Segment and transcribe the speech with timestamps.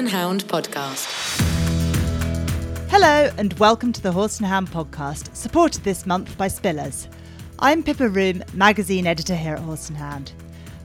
[0.00, 1.06] and Hound podcast.
[2.88, 7.06] Hello, and welcome to the Horse and Hound podcast, supported this month by Spillers.
[7.58, 10.32] I'm Pippa Roome, magazine editor here at Horse and Hound.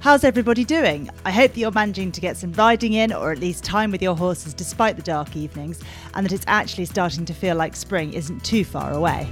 [0.02, 1.10] How's everybody doing?
[1.24, 4.02] I hope that you're managing to get some riding in, or at least time with
[4.02, 5.80] your horses despite the dark evenings,
[6.14, 9.32] and that it's actually starting to feel like spring isn't too far away.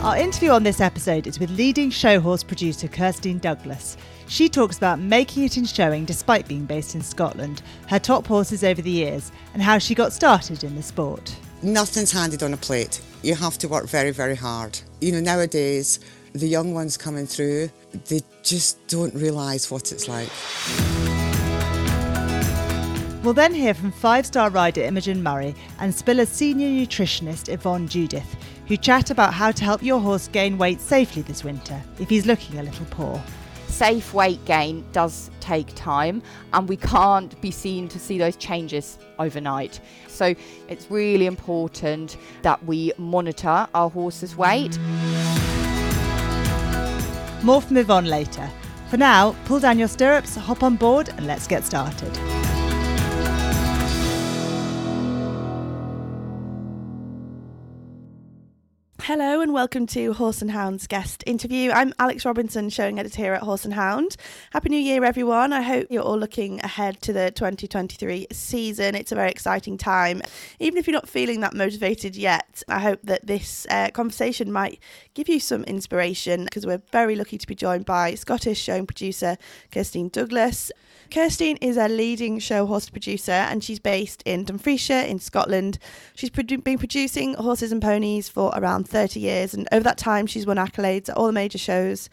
[0.00, 3.98] Our interview on this episode is with leading show horse producer Kirstine Douglas.
[4.28, 8.64] She talks about making it in showing despite being based in Scotland, her top horses
[8.64, 11.34] over the years, and how she got started in the sport.
[11.62, 13.00] Nothing's handed on a plate.
[13.22, 14.78] You have to work very, very hard.
[15.00, 16.00] You know, nowadays,
[16.32, 17.70] the young ones coming through,
[18.08, 20.28] they just don't realise what it's like.
[23.22, 28.36] We'll then hear from five star rider Imogen Murray and Spiller's senior nutritionist Yvonne Judith,
[28.66, 32.26] who chat about how to help your horse gain weight safely this winter if he's
[32.26, 33.20] looking a little poor.
[33.76, 36.22] Safe weight gain does take time,
[36.54, 39.80] and we can't be seen to see those changes overnight.
[40.08, 40.34] So
[40.66, 44.78] it's really important that we monitor our horse's weight.
[47.42, 48.50] More from Yvonne later.
[48.88, 52.45] For now, pull down your stirrups, hop on board, and let's get started.
[59.06, 61.70] Hello and welcome to Horse and Hound's guest interview.
[61.70, 64.16] I'm Alex Robinson, showing editor here at Horse and Hound.
[64.50, 65.52] Happy New Year, everyone.
[65.52, 68.96] I hope you're all looking ahead to the 2023 season.
[68.96, 70.22] It's a very exciting time.
[70.58, 74.80] Even if you're not feeling that motivated yet, I hope that this uh, conversation might
[75.14, 79.36] give you some inspiration because we're very lucky to be joined by Scottish showing producer
[79.70, 80.72] Kirstine Douglas.
[81.10, 85.78] Kirstine is a leading show horse producer and she's based in Dumfriesshire in Scotland.
[86.16, 90.46] She's been producing horses and ponies for around 30 years, and over that time, she's
[90.46, 92.08] won accolades at all the major shows,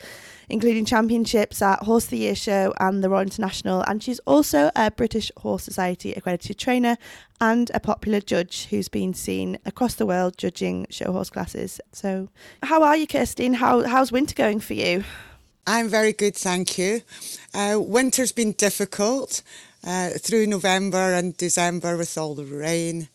[0.49, 3.81] including championships at Horse of the Year Show and the Royal International.
[3.87, 6.97] And she's also a British Horse Society accredited trainer
[7.39, 11.79] and a popular judge who's been seen across the world judging show horse classes.
[11.93, 12.27] So,
[12.63, 13.55] how are you, Kirstine?
[13.55, 15.03] How, how's winter going for you?
[15.65, 17.01] I'm very good, thank you.
[17.53, 19.41] Uh, winter's been difficult
[19.87, 23.07] uh, through November and December with all the rain,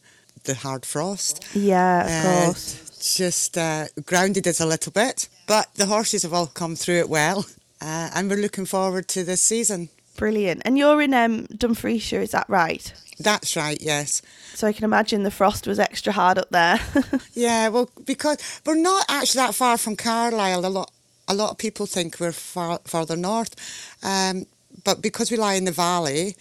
[0.45, 1.45] the hard frost.
[1.55, 2.88] Yeah, of Uh, course.
[3.00, 7.09] Just uh, grounded us a little bit, but the horses have all come through it
[7.09, 7.47] well,
[7.81, 9.88] uh, and we're looking forward to this season.
[10.16, 10.62] Brilliant.
[10.64, 12.92] And you're in um, Dumfriesshire, is that right?
[13.20, 14.20] That's right, yes.
[14.54, 16.81] So I can imagine the frost was extra hard up there.
[17.34, 20.66] Yeah, well, because we're not actually that far from Carlisle.
[20.66, 20.91] A lot,
[21.28, 23.54] a lot of people think we're far further north,
[24.03, 24.44] um,
[24.82, 26.34] but because we lie in the valley,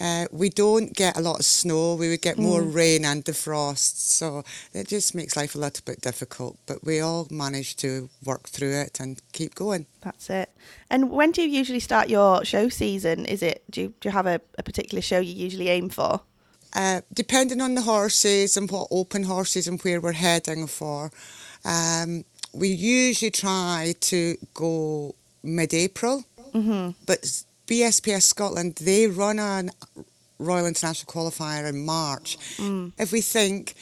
[0.00, 1.94] uh, we don't get a lot of snow.
[1.94, 5.82] We would get more rain and the frost, so it just makes life a little
[5.84, 6.56] bit difficult.
[6.66, 9.86] But we all manage to work through it and keep going.
[10.00, 10.50] That's it.
[10.90, 13.26] And when do you usually start your show season?
[13.26, 16.20] Is it do you, do you have a, a particular show you usually aim for?
[16.74, 21.10] Uh, depending on the horses and what open horses and where we're heading for,
[21.64, 26.24] um, we usually try to go mid-April.
[26.52, 26.90] Mm-hmm.
[27.06, 29.64] But BSPS Scotland, they run a
[30.38, 32.38] Royal International Qualifier in March.
[32.98, 33.74] If we think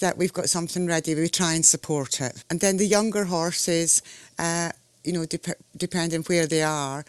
[0.00, 2.42] that we've got something ready, we try and support it.
[2.50, 4.02] And then the younger horses,
[4.38, 4.70] uh,
[5.04, 7.04] you know, dep- depending where they are,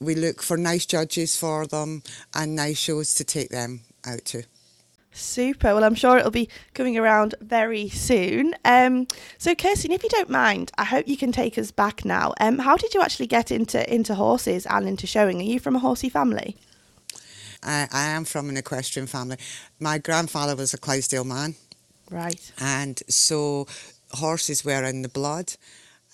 [0.00, 2.02] we look for nice judges for them
[2.34, 4.42] and nice shows to take them out to.
[5.16, 5.74] Super.
[5.74, 8.54] Well, I'm sure it'll be coming around very soon.
[8.64, 9.06] Um,
[9.38, 12.34] so, Kirsten, if you don't mind, I hope you can take us back now.
[12.40, 15.40] Um, how did you actually get into into horses and into showing?
[15.40, 16.56] Are you from a horsey family?
[17.62, 19.38] I, I am from an equestrian family.
[19.80, 21.54] My grandfather was a Clydesdale man,
[22.10, 22.52] Right.
[22.60, 23.66] and so
[24.12, 25.54] horses were in the blood.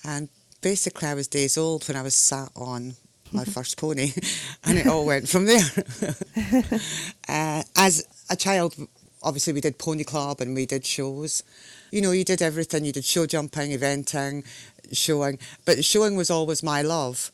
[0.04, 0.28] And
[0.60, 2.94] basically, I was days old when I was sat on
[3.32, 4.12] my first pony,
[4.64, 5.64] and it all went from there.
[7.28, 8.74] uh, as a child,
[9.22, 11.42] obviously, we did pony club and we did shows.
[11.90, 12.84] You know, you did everything.
[12.84, 14.44] You did show jumping, eventing,
[14.92, 17.30] showing, but showing was always my love.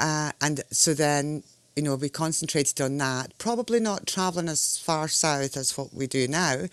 [0.00, 1.42] Uh, and so then,
[1.76, 3.36] you know, we concentrated on that.
[3.38, 6.64] Probably not travelling as far south as what we do now.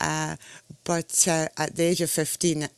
[0.00, 0.36] Uh,
[0.84, 2.68] but uh, at the age of 15,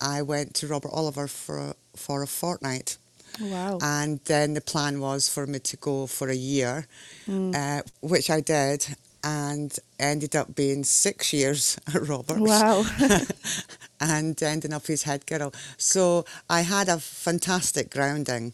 [0.00, 2.96] I went to Robert Oliver for a, for a fortnight.
[3.40, 3.78] Wow.
[3.82, 6.86] And then the plan was for me to go for a year,
[7.28, 8.94] uh, which I did,
[9.24, 12.40] and ended up being six years at Robert's.
[12.40, 12.84] Wow.
[14.00, 15.52] and ending up his head girl.
[15.76, 18.52] So I had a fantastic grounding,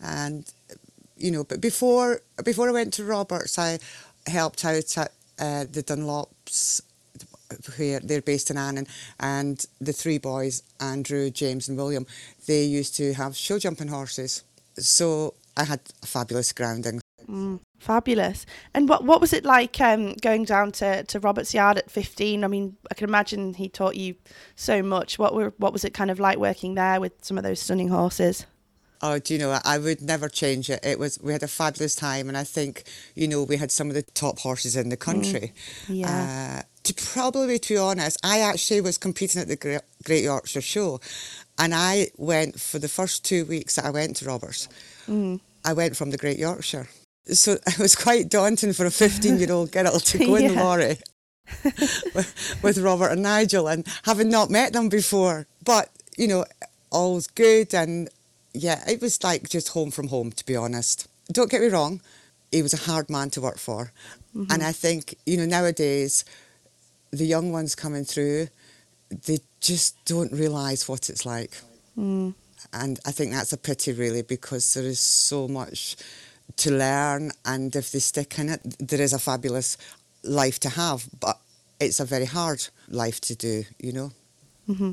[0.00, 0.50] and
[1.16, 3.78] you know, but before before I went to Roberts, I
[4.26, 6.82] helped out at uh, the Dunlops.
[7.76, 8.88] Where they're based in Annan,
[9.20, 12.04] and the three boys, Andrew, James, and William,
[12.48, 14.42] they used to have show jumping horses.
[14.78, 17.00] So I had a fabulous grounding.
[17.28, 18.46] Mm, fabulous.
[18.74, 22.44] And what what was it like um, going down to, to Roberts Yard at 15?
[22.44, 24.16] I mean, I can imagine he taught you
[24.54, 25.18] so much.
[25.18, 27.88] What were what was it kind of like working there with some of those stunning
[27.88, 28.46] horses?
[29.02, 30.84] Oh, do you know, I would never change it.
[30.84, 32.84] It was we had a fabulous time, and I think
[33.14, 35.52] you know we had some of the top horses in the country.
[35.86, 36.60] Mm, yeah.
[36.60, 40.62] Uh, to probably to be honest, I actually was competing at the Great, Great Yorkshire
[40.62, 41.00] Show,
[41.58, 44.68] and I went for the first two weeks that I went to Roberts.
[45.08, 45.40] Mm.
[45.64, 46.88] I went from the Great Yorkshire,
[47.28, 50.98] so it was quite daunting for a fifteen-year-old girl to go in the lorry
[52.14, 56.44] with, with Robert and Nigel, and having not met them before, but you know,
[56.90, 58.08] all's good and
[58.52, 61.08] yeah, it was like just home from home, to be honest.
[61.32, 62.00] Don't get me wrong,
[62.50, 63.92] he was a hard man to work for.
[64.50, 66.22] And I think, you know, nowadays,
[67.10, 68.48] the young ones coming through,
[69.26, 71.56] they just don't realise what it's like.
[71.98, 72.34] Mm.
[72.72, 75.96] And I think that's a pity, really, because there is so much
[76.56, 77.32] to learn.
[77.44, 79.76] And if they stick in it, there is a fabulous
[80.22, 81.08] life to have.
[81.20, 81.38] But
[81.80, 84.10] it's a very hard life to do, you know.
[84.66, 84.92] hmm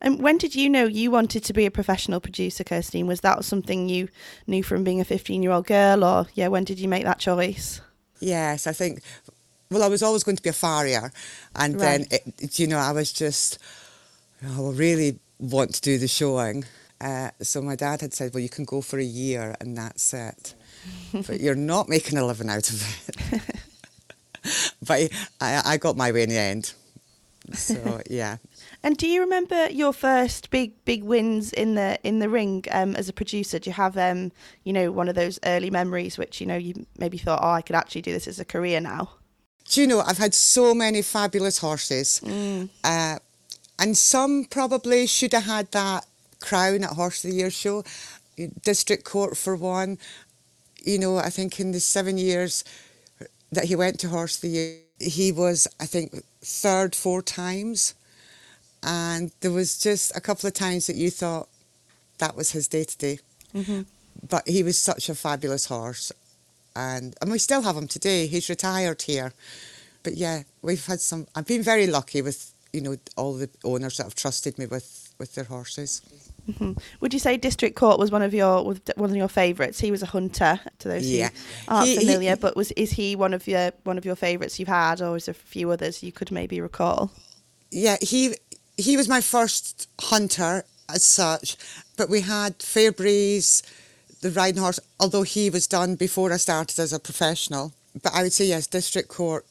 [0.00, 3.06] And when did you know you wanted to be a professional producer, Kirstine?
[3.06, 4.08] Was that something you
[4.46, 7.18] knew from being a 15 year old girl, or yeah, when did you make that
[7.18, 7.80] choice?
[8.20, 9.00] Yes, I think.
[9.70, 11.10] Well, I was always going to be a farrier,
[11.54, 12.12] and then Right.
[12.12, 13.58] it, it- you know I was just,
[14.44, 16.64] oh, I really want to do the showing.
[17.00, 20.14] Uh, so my dad had said, "Well, you can go for a year, and that's
[20.14, 20.54] it,
[21.26, 23.42] but you're not making a living out of it."
[24.86, 25.10] but
[25.40, 26.72] I, I got my way in the end.
[27.52, 28.38] So yeah,
[28.82, 32.96] And do you remember your first big big wins in the in the ring um,
[32.96, 33.58] as a producer?
[33.58, 34.32] Do you have um,
[34.64, 37.62] you know one of those early memories which you know you maybe thought, oh, I
[37.62, 39.10] could actually do this as a career now?
[39.68, 42.22] do you know I've had so many fabulous horses.
[42.84, 43.18] Uh,
[43.78, 46.06] and some probably should have had that
[46.40, 47.84] crown at Horse of the Year show.
[48.62, 49.98] District Court for one.
[50.86, 52.64] You know, I think in the seven years
[53.50, 57.94] that he went to Horse of the Year, he was, I think, third four times.
[58.82, 61.48] And there was just a couple of times that you thought
[62.18, 63.18] that was his day to day.
[64.28, 66.12] But he was such a fabulous horse.
[66.76, 68.26] And, and we still have him today.
[68.28, 69.32] He's retired here.
[70.04, 73.96] But yeah, we've had some, I've been very lucky with, you know, all the owners
[73.96, 76.00] that have trusted me with, with their horses.
[76.58, 78.62] Hmm Would you say District Court was one of your
[78.96, 79.80] one of your favourites?
[79.80, 80.60] He was a hunter.
[80.78, 81.30] To those Yeah.
[81.30, 84.16] who aren't He- he- familiar, but was is he one of your one of your
[84.16, 87.10] favourites you've had, or is there a few others you could maybe recall?
[87.70, 88.34] Yeah, he
[88.78, 91.56] he was my first hunter as such,
[91.96, 93.62] but we had Fairbreeze,
[94.20, 97.72] the riding horse, although he was done before I started as a professional.
[98.02, 99.44] But I would say yes, District Court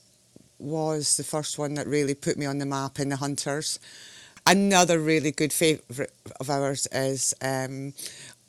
[0.60, 3.80] was the first one that really put me on the map in the hunters.
[4.48, 7.94] Another really good favourite of ours is um,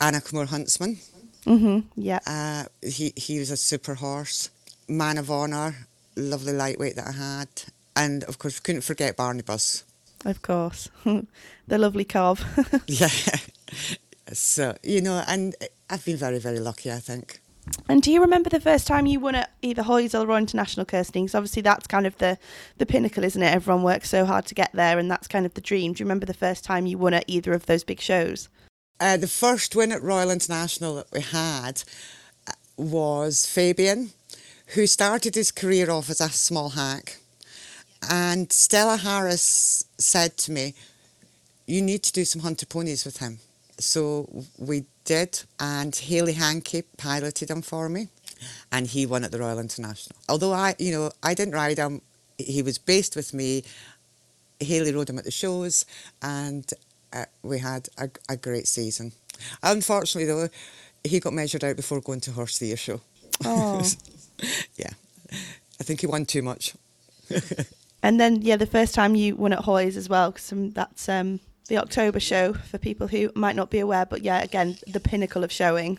[0.00, 0.98] Anna Moore Huntsman.
[1.44, 2.18] hmm Yeah.
[2.26, 4.50] Uh, he he was a super horse,
[4.88, 7.48] man of honour, lovely lightweight that I had,
[7.94, 9.84] and of course we couldn't forget Barnabas.
[10.24, 10.88] Of course.
[11.68, 12.38] the lovely cob.
[12.86, 13.08] Yeah.
[14.32, 15.54] So, you know, and
[15.88, 17.38] I've been very, very lucky, I think.
[17.88, 20.84] And do you remember the first time you won at either HOYS or Royal International
[20.86, 21.24] Kirstine?
[21.24, 22.38] Because obviously that's kind of the,
[22.78, 23.54] the pinnacle, isn't it?
[23.54, 25.92] Everyone works so hard to get there, and that's kind of the dream.
[25.92, 28.48] Do you remember the first time you won at either of those big shows?
[28.98, 31.82] Uh, the first win at Royal International that we had
[32.48, 34.10] uh, was Fabian,
[34.68, 37.18] who started his career off as a small hack.
[38.08, 40.74] And Stella Harris said to me,
[41.66, 43.38] You need to do some hunter ponies with him.
[43.78, 48.08] So we did, and Haley Hankey piloted him for me,
[48.72, 50.16] and he won at the Royal International.
[50.28, 52.00] Although I, you know, I didn't ride him,
[52.38, 53.64] he was based with me.
[54.60, 55.84] Haley rode him at the shows,
[56.22, 56.70] and
[57.12, 59.12] uh, we had a, a great season.
[59.62, 60.48] Unfortunately, though,
[61.04, 63.00] he got measured out before going to Horse the Year show.
[63.44, 63.84] Oh.
[64.76, 64.90] yeah,
[65.30, 66.74] I think he won too much.
[68.02, 71.40] and then, yeah, the first time you won at HOYS as well, because that's um,
[71.68, 74.06] the October show for people who might not be aware.
[74.06, 75.98] But yeah, again, the pinnacle of showing.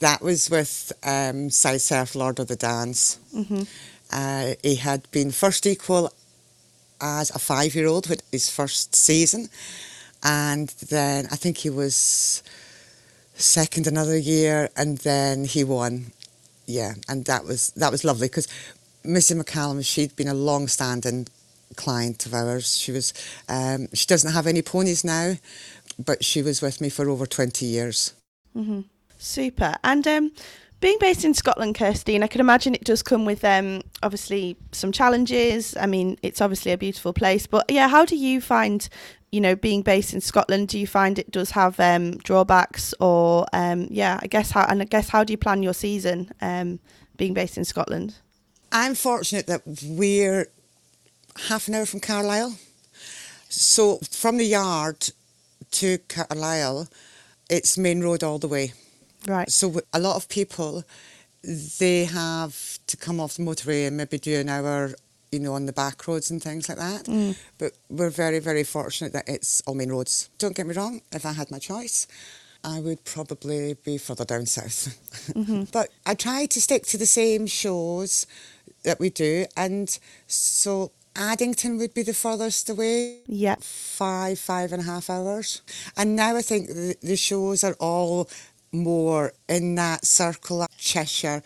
[0.00, 3.18] That was with um, Side Surf Lord of the Dance.
[4.12, 6.12] Uh, he had been first equal
[7.00, 9.48] as a five year old with his first season,
[10.22, 12.42] and then I think he was
[13.34, 16.12] second another year, and then he won.
[16.66, 18.48] Yeah, and that was that was lovely because
[19.04, 21.26] Missy McCallum, she'd been a long standing
[21.76, 22.76] client of ours.
[22.76, 23.12] She was
[23.48, 25.34] um, she doesn't have any ponies now,
[25.98, 28.14] but she was with me for over twenty years.
[28.56, 28.80] Mm-hmm.
[29.18, 29.76] Super.
[29.82, 30.32] And um,
[30.84, 34.92] Being based in Scotland, Kirstine, I can imagine it does come with um, obviously some
[34.92, 35.74] challenges.
[35.80, 38.86] I mean, it's obviously a beautiful place, but yeah, how do you find,
[39.32, 40.68] you know, being based in Scotland?
[40.68, 44.82] Do you find it does have um, drawbacks, or um, yeah, I guess how and
[44.82, 46.80] I guess how do you plan your season um,
[47.16, 48.16] being based in Scotland?
[48.70, 50.48] I'm fortunate that we're
[51.48, 52.56] half an hour from Carlisle.
[53.48, 55.10] So from the yard
[55.72, 56.88] to Carlisle,
[57.50, 58.72] it's main road all the way.
[59.26, 59.50] Right.
[59.50, 60.84] So a lot of people,
[61.78, 64.94] they have to come off the motorway and maybe do an hour,
[65.30, 67.04] you know, on the back roads and things like that.
[67.04, 67.36] Mm.
[67.58, 70.30] But we're very, very fortunate that it's all main roads.
[70.38, 72.06] Don't get me wrong, if I had my choice,
[72.62, 75.00] I would probably be further down south.
[75.34, 75.64] Mm-hmm.
[75.72, 78.26] but I try to stick to the same shows
[78.82, 79.46] that we do.
[79.56, 83.20] And so Addington would be the furthest away.
[83.26, 83.56] Yeah.
[83.60, 85.62] Five, five and a half hours.
[85.96, 88.28] And now I think the, the shows are all
[88.72, 91.42] more in that circle Cheshire.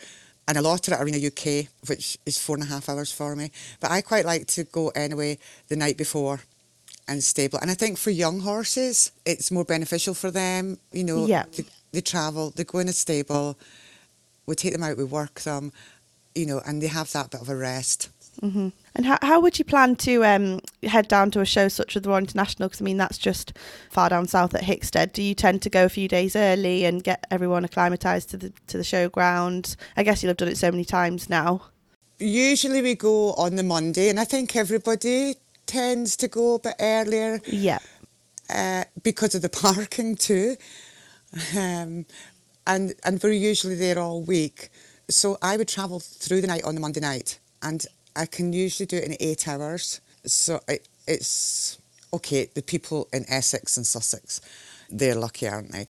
[0.46, 2.88] And a lot of it are in the UK, which is four and a half
[2.88, 3.50] hours for me.
[3.80, 6.40] But I quite like to go anyway the night before
[7.06, 7.58] and stable.
[7.60, 10.78] And I think for young horses, it's more beneficial for them.
[10.92, 11.44] You know, Yeah.
[11.54, 13.58] they, they travel, they go in a stable,
[14.46, 15.72] we take them out, we work them,
[16.34, 18.08] you know, and they have that bit of a rest.
[18.40, 21.96] Hmm And how, how would you plan to um, head down to a show such
[21.96, 22.68] as the Royal International?
[22.68, 23.52] Because I mean, that's just
[23.90, 25.12] far down south at Hickstead.
[25.12, 28.52] Do you tend to go a few days early and get everyone acclimatised to the
[28.68, 29.76] to the showground?
[29.96, 31.62] I guess you'll have done it so many times now.
[32.20, 35.34] Usually we go on the Monday, and I think everybody
[35.66, 37.78] tends to go a bit earlier Yeah.
[38.50, 40.56] uh, because of the parking too.
[41.56, 42.06] Um,
[42.66, 44.70] and and we're usually there all week.
[45.10, 47.84] So I would travel through the night on the Monday night, and
[48.18, 50.00] I can usually do it in eight hours.
[50.26, 51.78] So it, it's
[52.12, 52.50] okay.
[52.52, 54.40] The people in Essex and Sussex,
[54.90, 55.86] they're lucky, aren't they?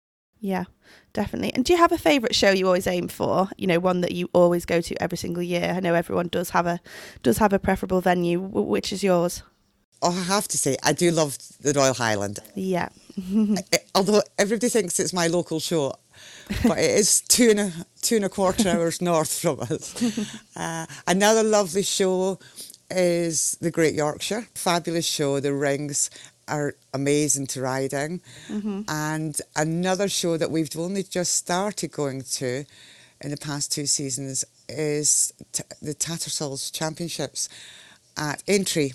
[0.40, 0.64] Yeah,
[1.12, 1.52] definitely.
[1.52, 3.48] And do you have a favourite show you always aim for?
[3.58, 5.74] You know, one that you always go to every single year.
[5.76, 6.80] I know everyone does have a
[7.24, 8.40] does have a preferable venue.
[8.40, 9.42] Which is yours?
[10.00, 12.40] Oh, I have to say, I do love the Royal Highland.
[12.56, 12.88] Yeah.
[13.94, 15.94] Although everybody thinks it's my local show,
[16.66, 19.94] but it is two and a two and a quarter hours north from us.
[20.56, 22.38] Uh, another lovely show
[22.90, 24.46] is the Great Yorkshire.
[24.54, 25.40] Fabulous show.
[25.40, 26.10] The rings
[26.48, 28.20] are amazing to ride in.
[28.88, 32.64] And another show that we've only just started going to
[33.20, 37.48] in the past two seasons is t- the Tattersall's Championships
[38.16, 38.90] at Aintree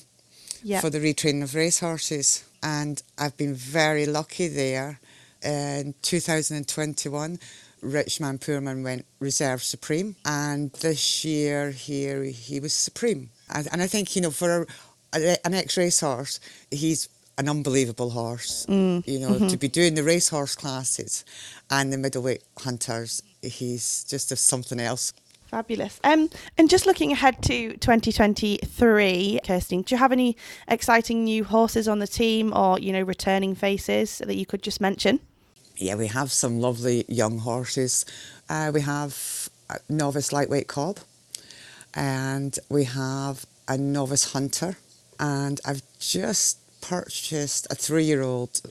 [0.64, 0.82] Yeah.
[0.82, 2.44] for the retraining of racehorses.
[2.62, 5.00] And I've been very lucky there.
[5.44, 7.40] In 2021,
[7.82, 13.30] Richman Poorman went reserve supreme, and this year here he was supreme.
[13.54, 14.66] And, and I think you know for
[15.14, 16.40] a, an ex racehorse,
[16.72, 18.66] he's an unbelievable horse.
[18.68, 19.08] Mm.
[19.08, 19.48] You know mm-hmm.
[19.48, 21.24] to be doing the racehorse classes
[21.70, 25.14] and the middleweight hunters, he's just a something else.
[25.48, 26.00] Fabulous.
[26.04, 30.36] Um, and just looking ahead to 2023, Kirsten, do you have any
[30.68, 34.82] exciting new horses on the team or, you know, returning faces that you could just
[34.82, 35.22] mention?
[35.78, 38.06] Yeah, we have some lovely young horses.
[38.50, 41.00] Uh, we have a novice lightweight cob,
[41.94, 44.78] and we have a novice hunter,
[45.20, 48.62] and I've just purchased a three-year-old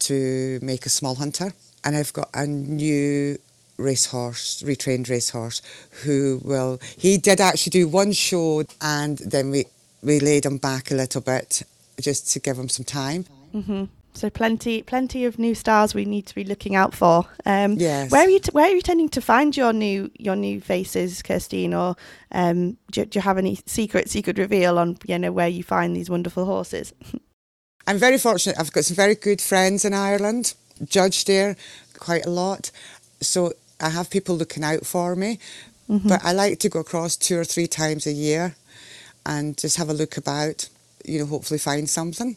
[0.00, 3.38] to make a small hunter, and I've got a new
[3.78, 5.62] racehorse, retrained racehorse,
[6.04, 6.78] who will.
[6.96, 9.64] He did actually do one show, and then we
[10.02, 11.62] we laid him back a little bit
[12.00, 13.24] just to give him some time.
[13.52, 17.24] hmm So plenty, plenty of new stars we need to be looking out for.
[17.46, 18.10] Um, Yes.
[18.10, 18.40] Where are you?
[18.40, 21.74] T- where are you tending to find your new your new faces, Kirstine?
[21.74, 21.96] Or
[22.32, 25.62] um, do, do you have any secrets you could reveal on you know where you
[25.62, 26.92] find these wonderful horses?
[27.86, 28.58] I'm very fortunate.
[28.60, 30.54] I've got some very good friends in Ireland,
[30.84, 31.56] judged there
[31.98, 32.70] quite a lot.
[33.20, 35.38] So I have people looking out for me.
[36.08, 38.54] But I like to go across two or three times a year
[39.24, 40.68] and just have a look about,
[41.04, 42.36] you know, hopefully find something.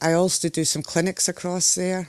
[0.00, 2.08] I also do some clinics across there.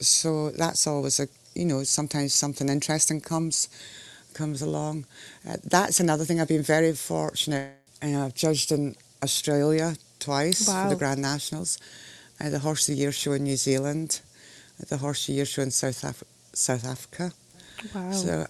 [0.00, 3.68] So that's always a, you know, sometimes something interesting comes
[4.34, 5.06] comes along.
[5.48, 6.38] Uh, that's another thing.
[6.40, 7.72] I've been very fortunate.
[8.02, 11.78] Uh, I've judged in Australia twice for the Grand Nationals,
[12.40, 14.20] uh, the Horse of the Year show in New Zealand,
[14.88, 17.32] the Horse of the Year show in South Af- South Africa.
[17.94, 18.12] Wow.
[18.12, 18.46] So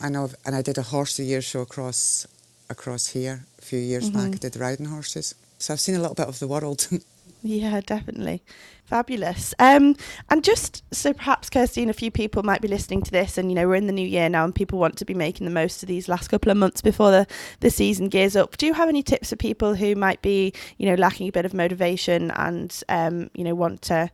[0.00, 2.26] I know, and I did a Horse a Year show across
[2.70, 4.34] across here a few years back.
[4.34, 5.34] I did riding horses.
[5.58, 6.88] So I've seen a little bit of the world.
[7.44, 8.40] Yeah, definitely.
[8.84, 9.52] Fabulous.
[9.58, 9.96] Um,
[10.30, 13.56] and just so perhaps, Kirstine, a few people might be listening to this, and you
[13.56, 15.82] know, we're in the new year now, and people want to be making the most
[15.82, 17.26] of these last couple of months before the,
[17.60, 18.56] the season gears up.
[18.58, 21.44] Do you have any tips for people who might be, you know, lacking a bit
[21.44, 24.08] of motivation and, um, you know, want to,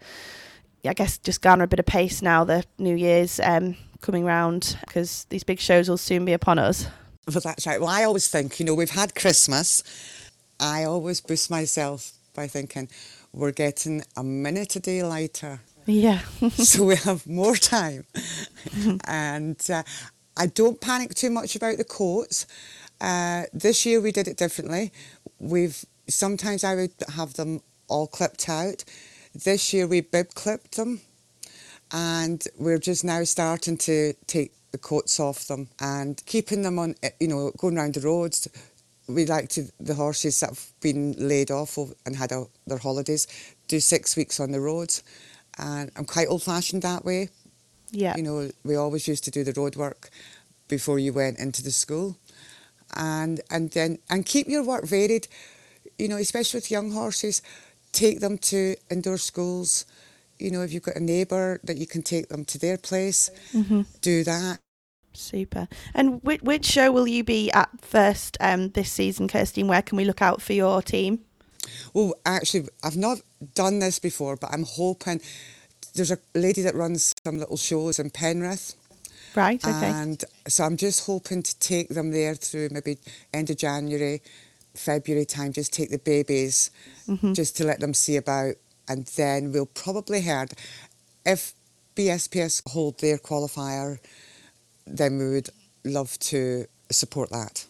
[0.87, 3.41] I guess, just garner a bit of pace now, the New Year's?
[3.41, 6.87] Um, coming round because these big shows will soon be upon us.
[7.27, 7.81] Well, that's right.
[7.81, 9.83] Well, I always think, you know, we've had Christmas.
[10.59, 12.89] I always boost myself by thinking
[13.33, 15.61] we're getting a minute a day lighter.
[15.87, 16.21] Yeah.
[16.51, 18.05] so we have more time.
[19.07, 19.83] and uh,
[20.37, 22.47] I don't panic too much about the coats.
[23.01, 24.93] Uh, this year we did it differently.
[25.39, 28.85] We've sometimes I would have them all clipped out.
[29.35, 31.01] This year we bib clipped them,
[31.93, 36.95] and we're just now starting to take the coats off them and keeping them on.
[37.03, 38.49] eh, You know, going around the roads.
[39.09, 43.27] We like to the horses that have been laid off and had a, their holidays
[43.67, 45.03] do six weeks on the roads,
[45.57, 47.31] and I'm quite old-fashioned that way.
[47.91, 48.17] yeah.
[48.17, 50.11] You know, we always used to do the road work
[50.69, 52.17] before you went into the school,
[52.95, 55.29] and and then and keep your work varied.
[55.99, 57.43] You know, especially with young horses,
[57.93, 59.87] take them to indoor schools.
[60.39, 63.31] You know, if you've got a neighbour that you can take them to their place,
[63.53, 64.59] hmm do that.
[65.15, 65.67] Super.
[65.95, 69.67] And which, which show will you be at first um, this season, Kirstine?
[69.67, 71.21] Where can we look out for your team?
[71.93, 73.19] Well, actually, I've not
[73.55, 75.21] done this before, but I'm hoping
[75.95, 78.75] there's a lady that runs some little shows in Penrith.
[79.35, 79.63] Right.
[79.67, 79.91] Okay.
[79.91, 82.99] And so I'm just hoping to take them there through maybe
[83.35, 84.23] end of January,
[84.75, 86.71] February time, just take the babies,
[87.09, 87.33] Mm-hmm.
[87.33, 88.55] just to let them see about.
[88.89, 90.53] And then we'll probably heard
[91.25, 91.53] if
[91.97, 93.99] BSPS hold their qualifier,
[94.87, 95.51] then we would
[95.85, 97.67] love to support that.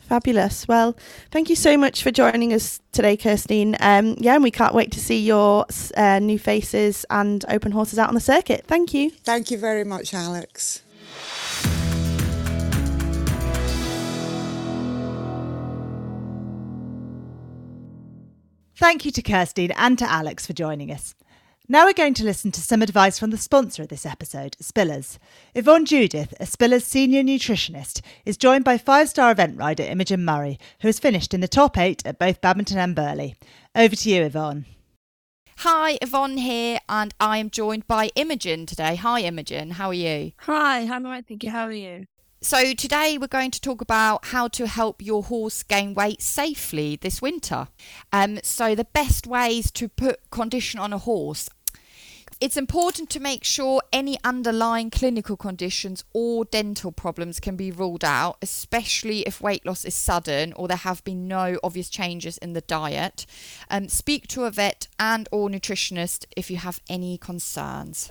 [0.00, 0.68] Fabulous.
[0.68, 0.96] Well,
[1.30, 3.76] thank you so much for joining us today, Kirstine.
[3.80, 5.64] Um, yeah, and we can't wait to see your
[5.96, 8.64] uh, new faces and open horses out on the circuit.
[8.66, 9.10] Thank you.
[9.10, 10.81] Thank you very much, Alex.
[18.82, 21.14] Thank you to Kirstine and to Alex for joining us.
[21.68, 25.18] Now we're going to listen to some advice from the sponsor of this episode, Spillers.
[25.54, 30.58] Yvonne Judith, a Spillers senior nutritionist, is joined by five star event rider Imogen Murray,
[30.80, 33.36] who has finished in the top eight at both Badminton and Burghley.
[33.76, 34.66] Over to you, Yvonne.
[35.58, 38.96] Hi, Yvonne here, and I am joined by Imogen today.
[38.96, 40.32] Hi, Imogen, how are you?
[40.38, 41.50] Hi, I'm alright, thank you.
[41.50, 42.06] How are you?
[42.44, 46.96] So, today we're going to talk about how to help your horse gain weight safely
[46.96, 47.68] this winter.
[48.12, 51.48] Um, so, the best ways to put condition on a horse.
[52.40, 58.04] It's important to make sure any underlying clinical conditions or dental problems can be ruled
[58.04, 62.54] out, especially if weight loss is sudden or there have been no obvious changes in
[62.54, 63.24] the diet.
[63.70, 68.10] Um, speak to a vet and or nutritionist if you have any concerns.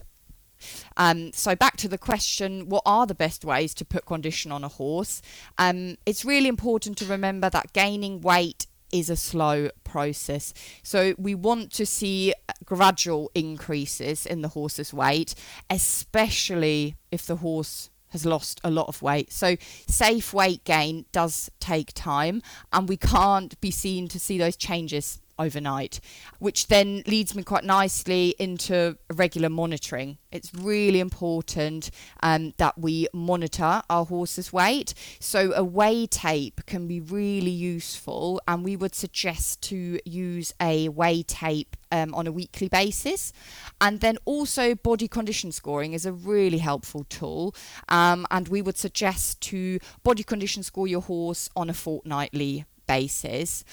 [0.98, 4.64] Um, so back to the question, what are the best ways to put condition on
[4.64, 5.22] a horse?
[5.58, 10.54] Um, it's really important to remember that gaining weight is a slow process.
[10.84, 12.34] So we want to see
[12.66, 15.34] gradual increases in the horse's weight,
[15.70, 19.32] especially if the horse has lost a lot of weight.
[19.32, 19.56] So
[19.88, 22.42] safe weight gain does take time
[22.74, 26.00] and we can't be seen to see those changes overnight,
[26.40, 30.18] which then leads me quite nicely into regular monitoring.
[30.32, 31.92] It's really important
[32.24, 34.94] um, that we monitor our horse's weight.
[35.20, 40.90] So, a weigh tape can be really useful, and we would suggest to use a
[40.90, 43.34] weigh tape um, on a weekly basis.
[43.82, 47.54] And then also, body condition scoring is a really helpful tool,
[47.90, 53.64] um, and we would suggest to body condition score your horse on a fortnightly basis.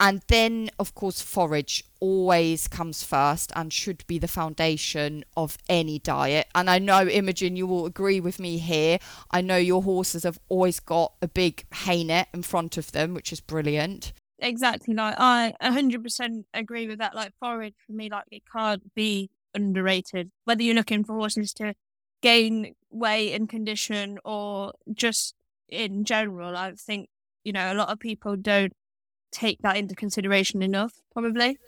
[0.00, 5.98] And then, of course, forage always comes first and should be the foundation of any
[5.98, 6.46] diet.
[6.54, 8.98] And I know, Imogen, you will agree with me here.
[9.30, 13.12] I know your horses have always got a big hay net in front of them,
[13.12, 14.14] which is brilliant.
[14.38, 14.94] Exactly.
[14.94, 17.14] Like I 100% agree with that.
[17.14, 20.30] Like forage for me, like it can't be underrated.
[20.44, 21.74] Whether you're looking for horses to
[22.22, 25.34] gain weight and condition or just
[25.68, 27.10] in general, I think
[27.44, 28.72] you know a lot of people don't
[29.30, 31.00] take that into consideration enough.
[31.12, 31.58] Probably.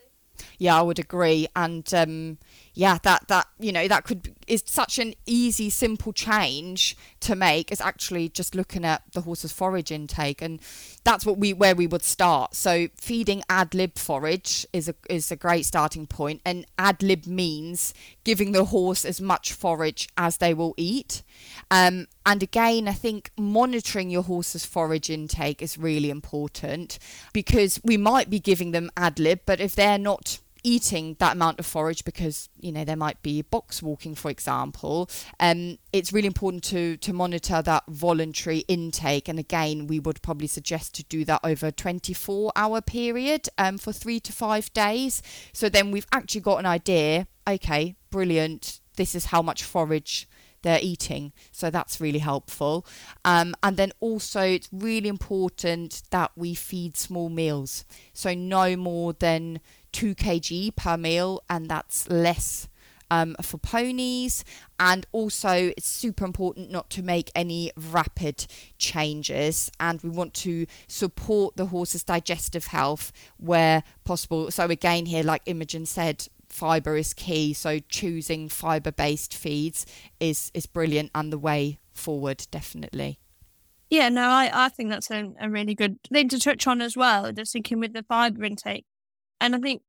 [0.58, 1.46] Yeah, I would agree.
[1.54, 2.38] And um,
[2.74, 7.70] yeah, that that you know that could is such an easy, simple change to make.
[7.70, 10.58] Is actually just looking at the horse's forage intake, and
[11.04, 12.54] that's what we where we would start.
[12.54, 16.40] So feeding ad lib forage is a is a great starting point.
[16.46, 17.92] and ad lib means
[18.24, 21.22] giving the horse as much forage as they will eat.
[21.70, 26.98] Um, and again, I think monitoring your horse's forage intake is really important
[27.32, 31.58] because we might be giving them ad lib, but if they're not eating that amount
[31.58, 35.08] of forage because you know there might be box walking for example
[35.40, 40.46] um it's really important to to monitor that voluntary intake and again we would probably
[40.46, 45.22] suggest to do that over a 24 hour period um for 3 to 5 days
[45.52, 50.28] so then we've actually got an idea okay brilliant this is how much forage
[50.62, 51.32] they're eating.
[51.50, 52.86] So that's really helpful.
[53.24, 57.84] Um, and then also, it's really important that we feed small meals.
[58.12, 59.60] So no more than
[59.92, 62.68] 2 kg per meal, and that's less
[63.12, 64.42] um, for ponies.
[64.80, 68.46] And also, it's super important not to make any rapid
[68.78, 69.70] changes.
[69.78, 74.50] And we want to support the horse's digestive health where possible.
[74.50, 77.52] So, again, here, like Imogen said, fiber is key.
[77.52, 79.84] So, choosing fiber based feeds
[80.18, 83.18] is, is brilliant and the way forward, definitely.
[83.90, 86.96] Yeah, no, I, I think that's a, a really good thing to touch on as
[86.96, 88.86] well, just thinking with the fiber intake.
[89.42, 89.82] And I think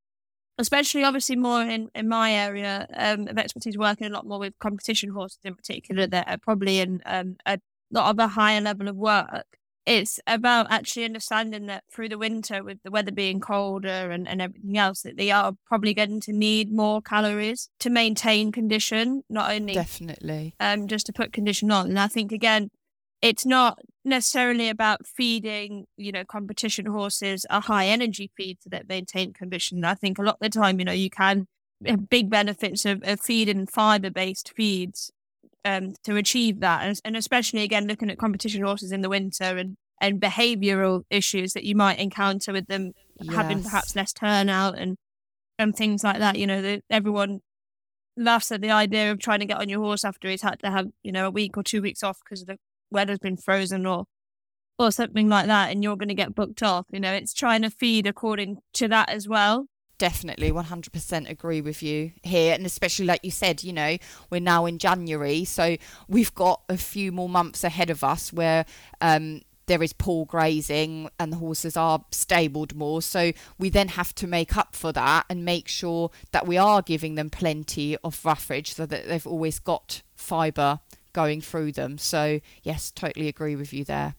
[0.57, 4.57] especially obviously more in, in my area um, of expertise, working a lot more with
[4.59, 7.59] competition horses in particular that are probably in um, a
[7.91, 9.45] lot of a higher level of work.
[9.85, 14.41] It's about actually understanding that through the winter, with the weather being colder and, and
[14.41, 19.51] everything else, that they are probably going to need more calories to maintain condition, not
[19.51, 21.89] only definitely um, just to put condition on.
[21.89, 22.69] And I think again,
[23.23, 28.89] it's not necessarily about feeding, you know, competition horses a high energy feed so that
[28.89, 29.85] maintain condition.
[29.85, 31.47] I think a lot of the time, you know, you can
[31.85, 35.09] have big benefits of, of feeding fiber based feeds
[35.63, 36.85] um, to achieve that.
[36.85, 41.53] And, and, especially again, looking at competition horses in the winter and, and behavioral issues
[41.53, 43.33] that you might encounter with them yes.
[43.33, 44.97] having perhaps less turnout and,
[45.57, 46.37] and things like that.
[46.37, 47.39] You know, the, everyone
[48.17, 50.69] laughs at the idea of trying to get on your horse after he's had to
[50.69, 52.57] have, you know, a week or two weeks off because of the
[52.93, 54.05] weather's been frozen or
[54.79, 57.61] or something like that and you're going to get booked off you know it's trying
[57.61, 59.67] to feed according to that as well.
[59.99, 63.97] Definitely 100% agree with you here and especially like you said you know
[64.29, 65.77] we're now in january so
[66.09, 68.65] we've got a few more months ahead of us where
[69.01, 74.13] um, there is poor grazing and the horses are stabled more so we then have
[74.15, 78.23] to make up for that and make sure that we are giving them plenty of
[78.25, 80.79] roughage so that they've always got fibre
[81.13, 81.97] going through them.
[81.97, 84.15] So, yes, totally agree with you there.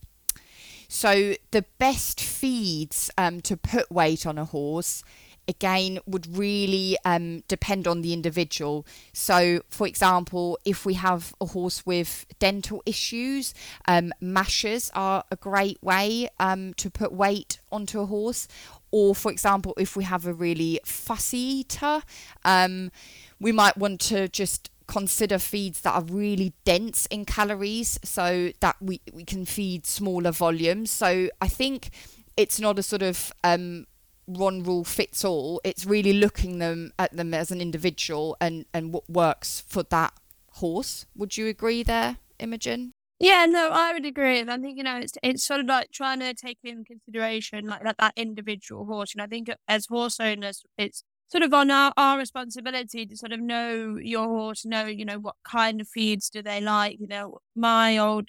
[0.89, 5.03] So, the best feeds um, to put weight on a horse
[5.49, 8.87] again would really um, depend on the individual.
[9.13, 13.55] So, for example, if we have a horse with dental issues,
[13.87, 18.49] um, mashers are a great way um, to put weight onto a horse.
[18.91, 22.03] Or, for example, if we have a really fussy eater,
[22.45, 22.93] um,
[23.41, 28.77] we might want to just consider feeds that are really dense in calories so that
[28.81, 30.91] we, we can feed smaller volumes.
[30.91, 31.91] So I think
[32.37, 33.87] it's not a sort of um,
[34.27, 35.61] one rule fits all.
[35.65, 40.13] It's really looking them at them as an individual and, and what works for that
[40.53, 41.07] horse.
[41.17, 42.93] Would you agree there, Imogen?
[43.21, 44.41] Yeah, no, I would agree.
[44.41, 47.83] I think you know it's it's sort of like trying to take in consideration like
[47.85, 49.15] that, that individual horse.
[49.15, 53.33] And I think as horse owners, it's sort of on our, our responsibility to sort
[53.33, 57.01] of know your horse, know, you know, what kind of feeds do they like.
[57.01, 58.29] You know, my old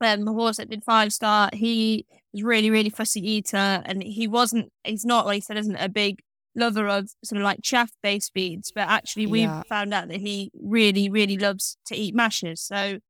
[0.00, 4.72] um, horse that did five star, he was really, really fussy eater and he wasn't,
[4.84, 6.20] he's not, like he said, isn't a big
[6.56, 9.62] lover of sort of like chaff based feeds, but actually we yeah.
[9.68, 12.62] found out that he really, really loves to eat mashes.
[12.62, 13.00] So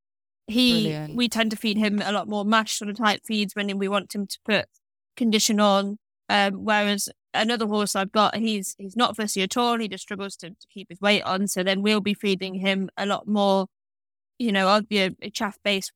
[0.49, 1.15] he, Brilliant.
[1.15, 3.87] we tend to feed him a lot more mash sort of type feeds when we
[3.87, 4.65] want him to put
[5.17, 5.99] condition on.
[6.29, 9.79] Um, whereas another horse I've got, he's he's not fussy at all.
[9.79, 11.49] He just struggles to, to keep his weight on.
[11.49, 13.67] So then we'll be feeding him a lot more,
[14.39, 15.93] you know, of a chaff based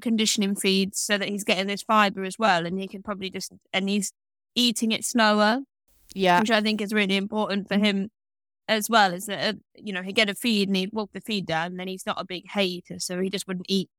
[0.00, 3.52] conditioning feeds so that he's getting this fiber as well, and he can probably just
[3.72, 4.12] and he's
[4.54, 5.60] eating it slower.
[6.14, 8.10] Yeah, which I think is really important for him
[8.68, 9.12] as well.
[9.12, 11.68] Is that uh, you know he get a feed and he'd walk the feed down,
[11.68, 13.90] and then he's not a big hay eater, so he just wouldn't eat.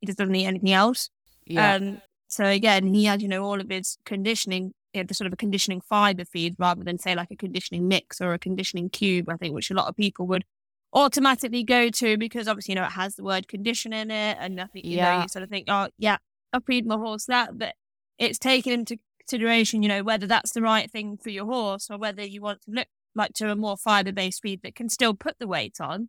[0.00, 1.08] He just doesn't eat anything else.
[1.46, 1.74] Yeah.
[1.74, 5.26] Um, so again, he had you know all of his conditioning you know, the sort
[5.26, 8.88] of a conditioning fiber feed rather than say like a conditioning mix or a conditioning
[8.88, 10.44] cube, I think, which a lot of people would
[10.92, 14.36] automatically go to because obviously, you know, it has the word condition in it.
[14.40, 15.16] And I think, you yeah.
[15.16, 16.18] know, you sort of think, oh, yeah,
[16.52, 17.58] I'll feed my horse that.
[17.58, 17.74] But
[18.18, 21.98] it's taken into consideration, you know, whether that's the right thing for your horse or
[21.98, 25.14] whether you want to look like to a more fiber based feed that can still
[25.14, 26.08] put the weight on.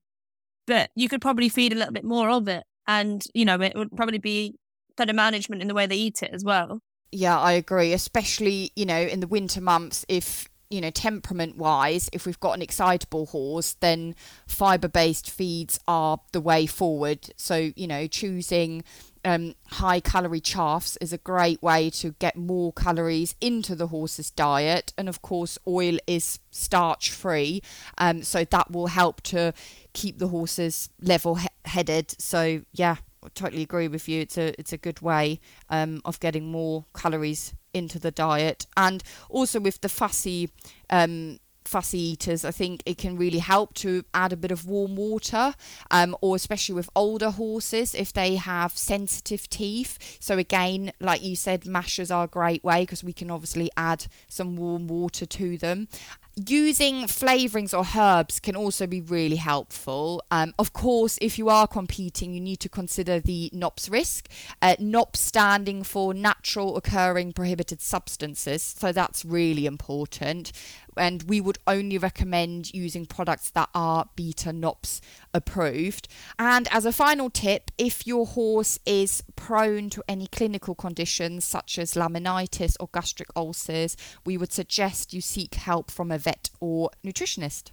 [0.68, 2.64] But you could probably feed a little bit more of it.
[2.88, 4.56] And, you know, it would probably be
[4.96, 6.82] better management in the way they eat it as well.
[7.12, 7.94] Yeah, I agree.
[7.94, 12.54] Especially, you know, in the winter months, if you know, temperament wise, if we've got
[12.54, 14.16] an excitable horse, then
[14.48, 17.30] fiber based feeds are the way forward.
[17.38, 18.84] So, you know, choosing
[19.24, 24.32] um, high calorie chaffs is a great way to get more calories into the horse's
[24.32, 24.92] diet.
[24.98, 27.62] And of course, oil is starch free.
[28.00, 29.54] Um, so that will help to
[29.94, 32.20] keep the horses level he- headed.
[32.20, 32.98] So, yeah,
[33.34, 34.22] totally agree with you.
[34.22, 39.04] It's a it's a good way um, of getting more calories into the diet, and
[39.30, 40.50] also with the fussy
[40.90, 44.96] um, fussy eaters, I think it can really help to add a bit of warm
[44.96, 45.56] water,
[45.92, 50.18] um, or especially with older horses if they have sensitive teeth.
[50.20, 54.06] So, again, like you said, mashers are a great way because we can obviously add
[54.28, 55.88] some warm water to them
[56.36, 60.22] using flavorings or herbs can also be really helpful.
[60.32, 64.30] Um, of course, if you are competing, you need to consider the NOPS risk.
[64.62, 70.52] Uh, NOPS standing for natural occurring prohibited substances, so that's really important
[70.98, 75.02] and we would only recommend using products that are beta NOPS
[75.34, 76.08] approved.
[76.40, 81.78] And as a final tip, if your horse is prone to any clinical conditions such
[81.78, 86.90] as laminitis or gastric ulcers, we would suggest you seek help from a vet or
[87.06, 87.72] nutritionist.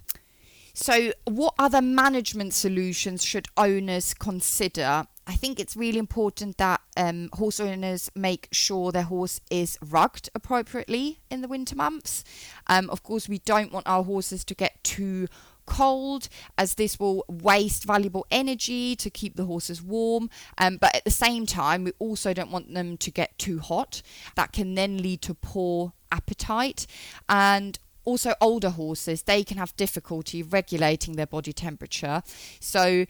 [0.75, 5.05] So, what other management solutions should owners consider?
[5.27, 10.29] I think it's really important that um, horse owners make sure their horse is rugged
[10.33, 12.23] appropriately in the winter months.
[12.65, 15.27] Um, of course, we don't want our horses to get too
[15.65, 21.05] cold as this will waste valuable energy to keep the horses warm um, but at
[21.05, 24.01] the same time we also don't want them to get too hot
[24.35, 26.85] that can then lead to poor appetite
[27.29, 32.23] and also older horses they can have difficulty regulating their body temperature.
[32.59, 33.05] So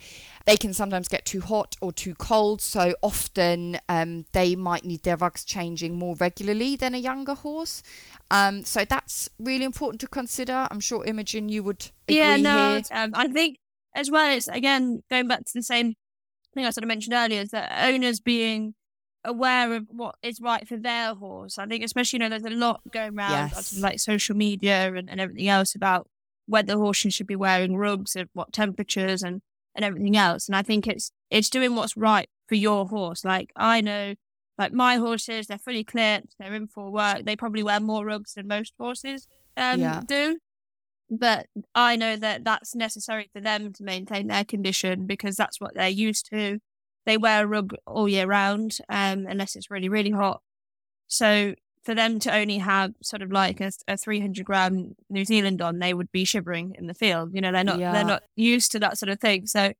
[0.45, 2.61] they can sometimes get too hot or too cold.
[2.61, 7.81] So often um, they might need their rugs changing more regularly than a younger horse.
[8.31, 10.67] Um, so that's really important to consider.
[10.69, 13.57] I'm sure imogen you would agree yeah no um, i think
[13.95, 15.93] as well it's again going back to the same
[16.53, 18.73] thing i sort of mentioned earlier is that owners being
[19.25, 21.57] aware of what is right for their horse.
[21.57, 23.79] I think, especially, you know, there's a lot going around, Yes.
[23.79, 26.07] like social media and, and everything else about
[26.45, 29.41] whether horses should be wearing rugs at what temperatures and,
[29.75, 30.47] and everything else.
[30.47, 33.23] And I think it's it's doing what's right for your horse.
[33.23, 34.15] Like I know,
[34.57, 37.23] like my horses, they're fully clipped, they're in for work.
[37.25, 40.01] They probably wear more rugs than most horses um, Yeah.
[40.05, 40.37] do.
[41.09, 45.75] But I know that that's necessary for them to maintain their condition because that's what
[45.75, 46.59] they're used to
[47.05, 50.41] they wear a rug all year round, um, unless it's really, really hot.
[51.07, 55.61] So for them to only have sort of like a, a 300 gram New Zealand
[55.61, 57.31] on, they would be shivering in the field.
[57.33, 57.91] You know, they're not Yeah.
[57.91, 59.45] they're not used to that sort of thing.
[59.47, 59.73] So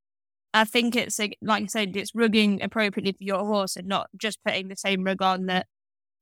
[0.54, 4.44] I think it's like I said, it's rugging appropriately for your horse and not just
[4.46, 5.68] putting the same rug on that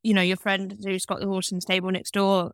[0.04, 2.52] you know your friend who's got the horse in the stable next door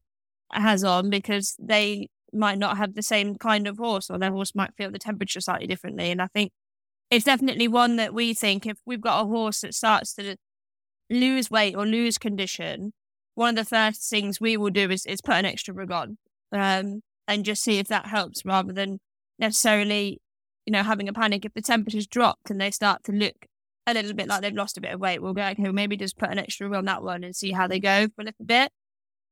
[0.51, 4.53] has on because they might not have the same kind of horse or their horse
[4.55, 6.11] might feel the temperature slightly differently.
[6.11, 6.51] And I think
[7.09, 10.35] it's definitely one that we think if we've got a horse that starts to
[11.09, 12.93] lose weight or lose condition,
[13.35, 16.17] one of the first things we will do is, is put an extra rug on
[16.51, 18.99] um, and just see if that helps rather than
[19.39, 20.19] necessarily,
[20.65, 21.45] you know, having a panic.
[21.45, 23.45] If the temperature's dropped and they start to look
[23.85, 26.17] a little bit like they've lost a bit of weight, we'll go, okay, maybe just
[26.17, 28.45] put an extra rug on that one and see how they go for a little
[28.45, 28.71] bit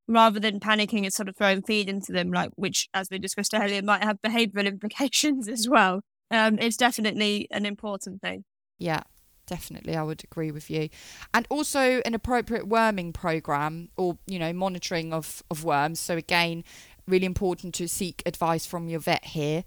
[0.08, 3.54] rather than panicking and sort of throwing feed into them, like which, as we discussed
[3.54, 6.02] earlier, might have behavioural implications as well.
[6.32, 8.44] Um, it's definitely an important thing.
[8.78, 9.04] Yeah,
[9.48, 9.96] definitely.
[9.96, 10.90] I would agree with you.
[11.34, 16.00] And also an appropriate worming program or, you know, monitoring of, of worms.
[16.00, 16.64] So, again,
[17.08, 19.64] really important to seek advice from your vet here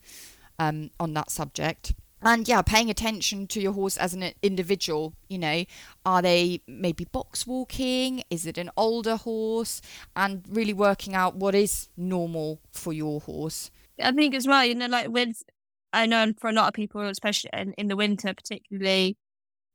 [0.58, 1.94] um, on that subject.
[2.20, 5.14] And yeah, paying attention to your horse as an individual.
[5.28, 5.64] You know,
[6.04, 8.24] are they maybe box walking?
[8.28, 9.80] Is it an older horse?
[10.16, 13.70] And really working out what is normal for your horse.
[14.02, 15.44] I think as well, you know, like with,
[15.92, 19.16] I know for a lot of people, especially in, in the winter, particularly,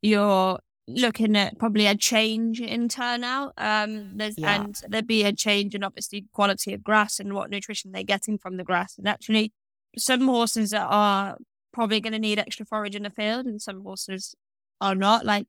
[0.02, 3.54] you're looking at probably a change in turnout.
[3.58, 4.62] Um, there's Yeah.
[4.62, 8.38] and there'd be a change in obviously quality of grass and what nutrition they're getting
[8.38, 8.98] from the grass.
[8.98, 9.54] And actually,
[9.98, 11.38] some horses that are
[11.72, 14.36] probably going to need extra forage in the field, and some horses
[14.82, 15.26] are not.
[15.26, 15.48] Like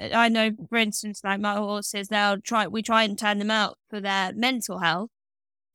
[0.00, 2.66] I know, for instance, like my horses, they'll try.
[2.66, 5.10] We try and turn them out for their mental health,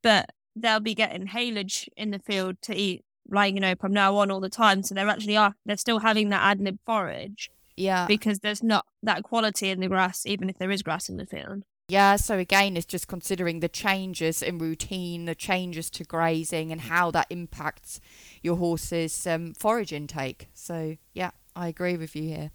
[0.04, 4.16] but they'll be getting haylage in the field to eat, like you know, from now
[4.18, 4.84] on all the time.
[4.84, 8.06] So they're actually are they're still having that ad lib forage Yeah.
[8.08, 11.26] because there's not that quality in the grass, even if there is grass in the
[11.26, 11.64] field.
[11.88, 16.82] Yeah, so again, it's just considering the changes in routine, the changes to grazing, and
[16.82, 18.02] how that impacts
[18.42, 20.50] your horse's um, forage intake.
[20.56, 22.52] So, yeah, I agree with you here.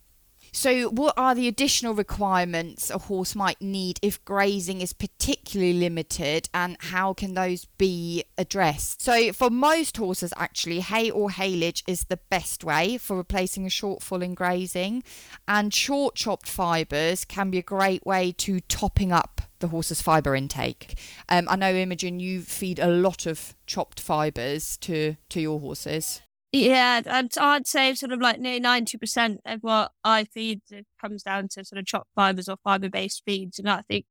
[0.52, 6.48] So, what are the additional requirements a horse might need if grazing is particularly limited,
[6.52, 9.00] and how can those be addressed?
[9.02, 13.70] So, for most horses, actually, hay or haylage is the best way for replacing a
[13.70, 15.02] shortfall in grazing,
[15.46, 20.34] and short chopped fibres can be a great way to topping up the horse's fibre
[20.34, 20.98] intake.
[21.28, 26.22] Um, I know, Imogen, you feed a lot of chopped fibres to, to your horses.
[26.52, 30.60] Yeah, I'd, I'd say sort of like near ninety percent of what I feed
[31.00, 34.04] comes down to sort of chopped fibers or fiber based feeds, and I think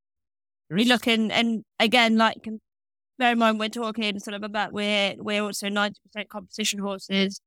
[0.69, 2.47] really looking and again like
[3.19, 7.41] bear in mind we're talking sort of about we're we're also ninety percent competition horses,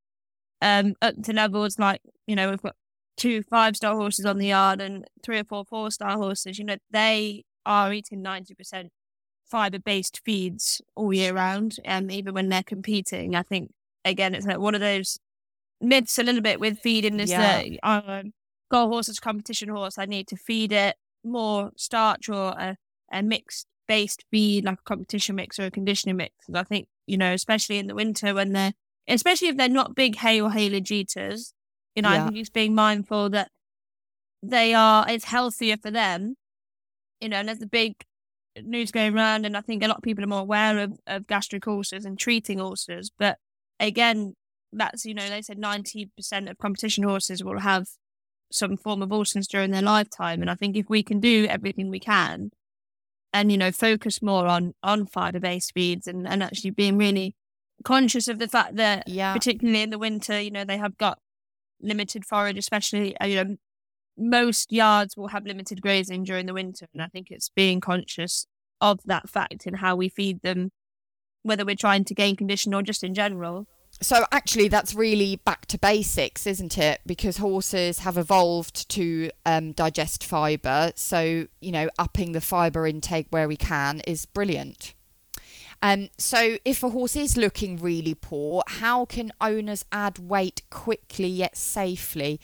[0.63, 2.77] um, up to levels like you know we've got
[3.17, 6.59] two five star horses on the yard and three or four four star horses.
[6.59, 8.91] You know they are eating ninety percent
[9.51, 13.37] fiber based feeds all year round, and um, even when they're competing.
[13.37, 13.73] I think
[14.05, 15.19] again it's like one of those
[15.83, 17.63] myths a little bit with feeding is yeah.
[17.63, 18.33] that um,
[18.71, 19.99] got a horse as competition horse.
[19.99, 22.77] I need to feed it more starch or a,
[23.13, 26.35] a mixed based feed like a competition mix or a conditioning mix.
[26.49, 28.73] And I think, you know, especially in the winter when they're,
[29.09, 31.53] especially if they're not big hay or haylage eaters,
[31.95, 32.23] you know, yeah.
[32.23, 33.51] I think just being mindful that
[34.43, 36.37] they are, it's healthier for them,
[37.21, 37.95] you know, and there's a big
[38.63, 39.45] news going around.
[39.45, 42.19] And I think a lot of people are more aware of, of gastric ulcers and
[42.19, 43.11] treating ulcers.
[43.19, 43.39] But
[43.83, 44.35] again,
[44.73, 47.87] that's, you know, they said 90% of competition horses will have
[48.51, 50.41] some form of ulcers during their lifetime.
[50.41, 52.51] And I think if we can do everything we can
[53.33, 57.35] and, you know, focus more on, on fiber based feeds and, and actually being really
[57.85, 59.33] conscious of the fact that, yeah.
[59.33, 61.19] particularly in the winter, you know, they have got
[61.81, 63.57] limited forage, especially, uh, you know,
[64.17, 66.87] most yards will have limited grazing during the winter.
[66.93, 68.47] And I think it's being conscious
[68.81, 70.71] of that fact in how we feed them,
[71.43, 73.67] whether we're trying to gain condition or just in general.
[74.01, 77.01] So actually that's really back to basics isn't it?
[77.07, 80.93] Because horses have evolved to um, digest fibre.
[80.97, 84.95] So you know upping the fibre intake where we can is brilliant.
[85.85, 91.29] Um, so if a horse is looking really poor how can owners add weight quickly
[91.29, 92.41] yet safely?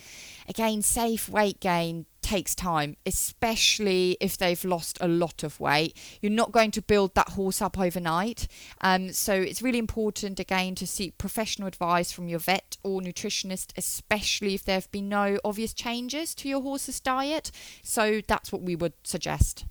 [0.48, 5.96] Again safe weight gain takes time, especially if they've lost a lot of weight.
[6.20, 8.46] You're not going to build that horse up overnight.
[8.82, 13.72] Um, so it's really important, again, to seek professional advice from your vet or nutritionist,
[13.78, 17.50] especially if there have been no obvious changes to your horse's diet.
[17.82, 19.64] So that's what we would suggest.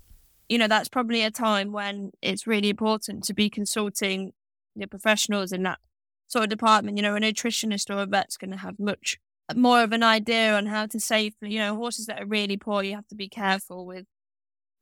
[0.48, 4.32] You know, that's probably a time when it's really important to be consulting
[4.74, 5.78] the professionals in that
[6.26, 6.96] sort of department.
[6.96, 9.18] You know, a nutritionist or a vet's going to have much
[9.54, 12.82] more of an idea on how to safely, you know, horses that are really poor,
[12.82, 14.04] you have to be careful with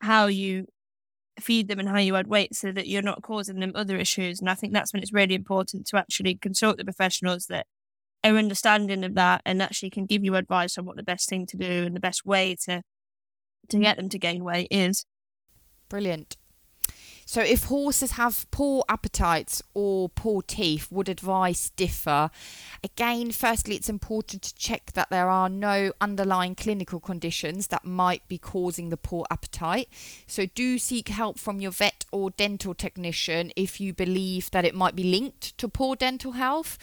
[0.00, 0.66] how you
[1.40, 4.40] feed them and how you add weight so that you're not causing them other issues.
[4.40, 7.66] And I think that's when it's really important to actually consult the professionals that
[8.24, 11.46] are understanding of that and actually can give you advice on what the best thing
[11.46, 12.83] to do and the best way to
[13.68, 15.07] to get them to gain weight is.
[15.88, 16.37] Brilliant.
[17.28, 22.30] So, if horses have poor appetites or poor teeth, would advice differ?
[22.84, 28.26] Again, firstly, it's important to check that there are no underlying clinical conditions that might
[28.28, 29.88] be causing the poor appetite.
[30.28, 34.76] So, do seek help from your vet or dental technician if you believe that it
[34.76, 36.78] might be linked to poor dental health.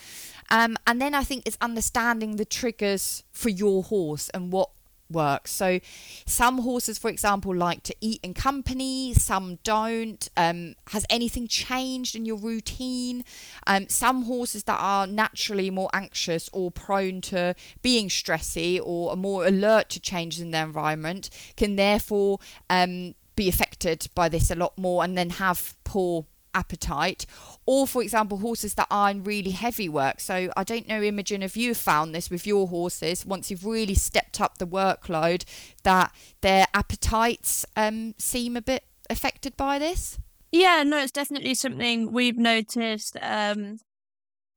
[0.49, 4.71] Um, and then I think it's understanding the triggers for your horse and what
[5.13, 5.51] works.
[5.51, 5.79] So,
[6.25, 10.27] some horses, for example, like to eat in company, some don't.
[10.35, 13.23] Um, has anything changed in your routine?
[13.65, 19.15] Um, some horses that are naturally more anxious or prone to being stressy or are
[19.15, 24.55] more alert to changes in their environment can therefore um, be affected by this a
[24.55, 27.25] lot more and then have poor appetite
[27.65, 30.19] or for example horses that are in really heavy work.
[30.19, 33.95] So i don't know imogen if you've found this with your horses once you've really
[33.95, 35.43] stepped up the workload
[35.83, 40.17] that their appetites um, seem a bit affected by this?
[40.51, 43.79] Yeah no it's definitely something we've noticed um,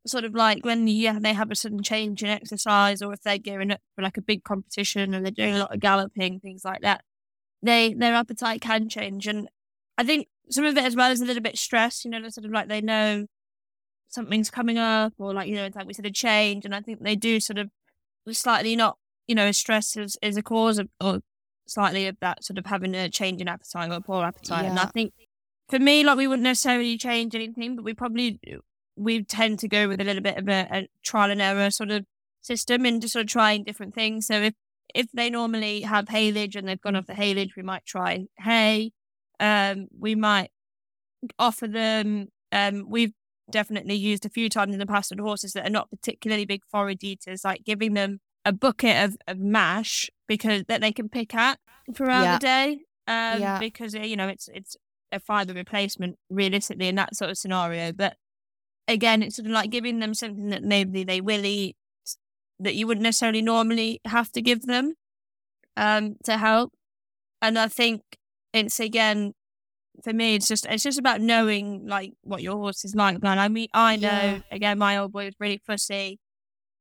[0.06, 3.38] sort of like when yeah they have a sudden change in exercise or if they're
[3.38, 6.64] gearing up for like a big competition and they're doing a lot of galloping things
[6.64, 7.02] like that
[7.62, 9.26] they their appetite can change.
[9.26, 9.48] And
[9.98, 12.44] i think some of it as well is a little bit stress, you know, sort
[12.44, 13.26] of like they know
[14.08, 16.64] something's coming up or like, you know, it's like we said, a change.
[16.64, 17.70] And I think they do sort of
[18.30, 21.20] slightly not, you know, stress is, is a cause of, or
[21.66, 24.64] slightly of that sort of having a change in appetite or poor appetite.
[24.64, 24.70] Yeah.
[24.70, 25.14] And I think
[25.68, 28.40] for me, like we wouldn't necessarily change anything, but we probably,
[28.96, 31.90] we tend to go with a little bit of a, a trial and error sort
[31.90, 32.04] of
[32.40, 34.28] system and just sort of trying different things.
[34.28, 34.54] So if,
[34.94, 36.98] if they normally have haylage and they've gone mm.
[36.98, 38.92] off the haylage, we might try hay
[39.40, 40.50] um, we might
[41.38, 42.28] offer them.
[42.52, 43.12] Um, we've
[43.50, 46.62] definitely used a few times in the past on horses that are not particularly big
[46.70, 51.34] forage eaters, like giving them a bucket of, of mash because that they can pick
[51.34, 51.58] at
[51.94, 52.38] throughout yeah.
[52.38, 52.72] the day.
[53.08, 53.58] Um, yeah.
[53.60, 54.76] because uh, you know it's it's
[55.12, 57.92] a fiber replacement realistically in that sort of scenario.
[57.92, 58.16] But
[58.88, 61.76] again, it's sort of like giving them something that maybe they will eat
[62.58, 64.94] that you wouldn't necessarily normally have to give them
[65.76, 66.72] um, to help.
[67.42, 68.02] And I think
[68.56, 69.32] it's again
[70.04, 73.38] for me it's just it's just about knowing like what your horse is like man
[73.38, 74.40] i mean i know yeah.
[74.50, 76.18] again my old boy was really fussy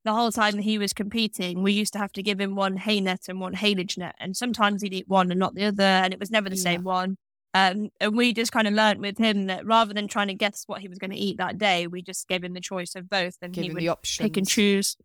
[0.04, 2.78] the whole time that he was competing we used to have to give him one
[2.78, 5.84] hay net and one haylage net and sometimes he'd eat one and not the other
[5.84, 6.64] and it was never the yeah.
[6.64, 7.18] same one
[7.56, 10.66] Um, and we just kind of learned with him that rather than trying to guess
[10.68, 13.10] what he was going to eat that day, we just gave him the choice of
[13.10, 14.98] both, and Give he would pick and choose.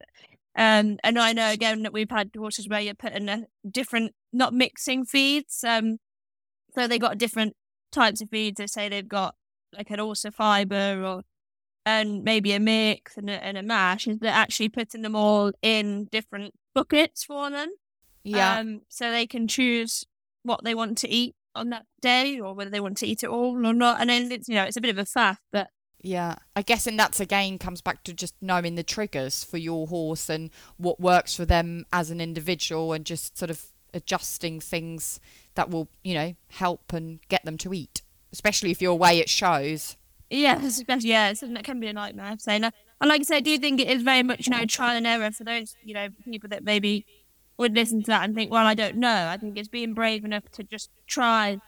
[0.56, 4.52] Um, and I know again that we've had horses where you're putting a different, not
[4.52, 5.62] mixing feeds.
[5.62, 5.98] Um,
[6.74, 7.54] so they got different
[7.92, 8.58] types of feeds.
[8.58, 9.34] They say they've got
[9.76, 11.22] like an ulcer fiber or
[11.86, 14.06] and maybe a mix and a, and a mash.
[14.06, 17.70] Is they're actually putting them all in different buckets for them.
[18.22, 18.58] Yeah.
[18.58, 20.04] Um, so they can choose
[20.42, 23.28] what they want to eat on that day or whether they want to eat it
[23.28, 24.00] all or not.
[24.00, 25.68] And then it's you know it's a bit of a faff, but
[26.02, 29.86] Yeah, I guess, and that's again comes back to just knowing the triggers for your
[29.86, 35.20] horse and what works for them as an individual, and just sort of adjusting things
[35.60, 38.00] that will, you know, help and get them to eat,
[38.32, 39.98] especially if you're away at shows.
[40.30, 42.26] Yeah, especially yeah, it's, it can be a nightmare.
[42.26, 44.56] I'd say, and, and like I said, I do think it is very much you
[44.56, 47.04] know trial and error for those you know people that maybe
[47.58, 49.28] would listen to that and think, well, I don't know.
[49.28, 51.58] I think it's being brave enough to just try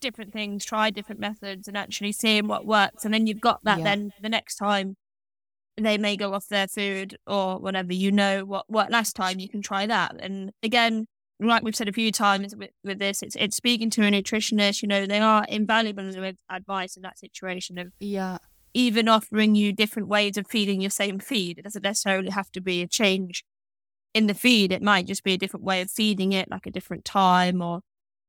[0.00, 3.04] different things, try different methods, and actually seeing what works.
[3.04, 3.78] And then you've got that.
[3.78, 3.84] Yeah.
[3.84, 4.96] Then the next time
[5.76, 9.38] they may go off their food or whatever, you know what worked last time.
[9.38, 10.16] You can try that.
[10.18, 11.08] And again,
[11.48, 14.82] like we've said a few times with, with this, it's it's speaking to a nutritionist.
[14.82, 18.38] You know, they are invaluable with advice in that situation of Yeah,
[18.74, 21.58] even offering you different ways of feeding your same feed.
[21.58, 23.44] It doesn't necessarily have to be a change
[24.14, 24.72] in the feed.
[24.72, 27.80] It might just be a different way of feeding it, like a different time, or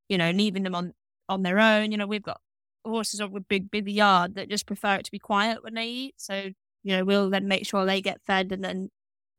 [0.10, 0.94] you know, leaving them on
[1.30, 1.92] on their own.
[1.92, 2.42] You know, we've got
[2.86, 6.16] horses with big busy yard that just prefer it to be quiet when they eat.
[6.18, 6.50] So
[6.84, 8.90] you know, we'll then make sure they get fed, and then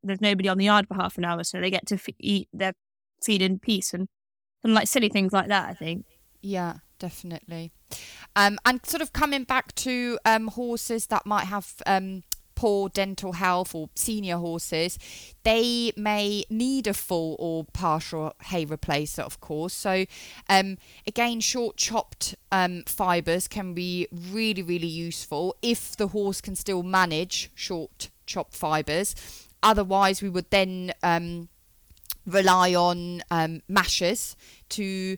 [0.03, 2.49] there's nobody on the yard for half an hour, so they get to f- eat
[2.53, 2.73] their
[3.25, 4.09] feed in peace and
[4.63, 5.69] and like silly things like that.
[5.69, 6.07] I think.
[6.41, 7.73] yeah, definitely.
[8.37, 12.23] Um, and sort of coming back to um, horses that might have um,
[12.55, 14.99] poor dental health or senior horses,
[15.43, 19.75] they may need a full or partial hay replacer, of course.
[19.75, 20.07] So,
[20.49, 26.57] um, again, short chopped um, fibres can be really, really useful if the horse can
[26.57, 29.15] still manage short chopped fibres.
[29.63, 31.49] Otherwise, we would then um,
[32.27, 34.37] rely on um, mashers
[34.71, 35.17] to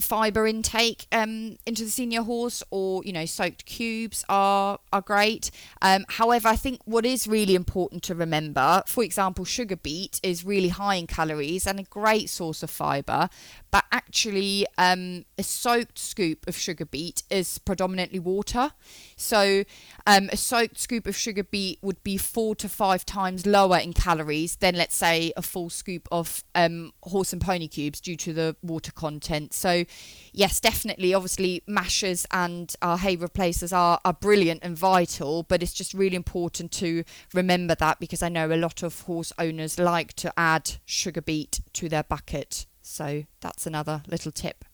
[0.00, 5.50] fiber intake um, into the senior horse or you know soaked cubes are are great.
[5.82, 10.44] Um, however i think what is really important to remember for example sugar beet is
[10.44, 13.28] really high in calories and a great source of fiber
[13.70, 18.72] but actually um, a soaked scoop of sugar beet is predominantly water.
[19.16, 19.64] So
[20.06, 23.92] um, a soaked scoop of sugar beet would be four to five times lower in
[23.92, 28.32] calories than let's say a full scoop of um, horse and pony cubes due to
[28.32, 29.54] the water content.
[29.54, 29.84] So
[30.32, 35.72] yes definitely obviously mashers and our hay replacers are, are brilliant and vital but it's
[35.72, 37.02] just really important to
[37.34, 41.60] remember that because i know a lot of horse owners like to add sugar beet
[41.72, 42.66] to their bucket.
[42.82, 44.64] So that's another little tip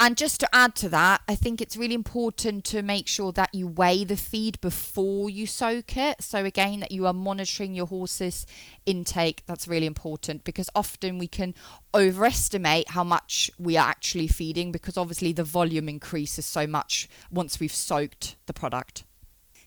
[0.00, 3.54] and just to add to that, I think it's really important to make sure that
[3.54, 6.20] you weigh the feed before you soak it.
[6.20, 8.44] So, again, that you are monitoring your horse's
[8.86, 9.44] intake.
[9.46, 11.54] That's really important because often we can
[11.94, 17.60] overestimate how much we are actually feeding because obviously the volume increases so much once
[17.60, 19.04] we've soaked the product.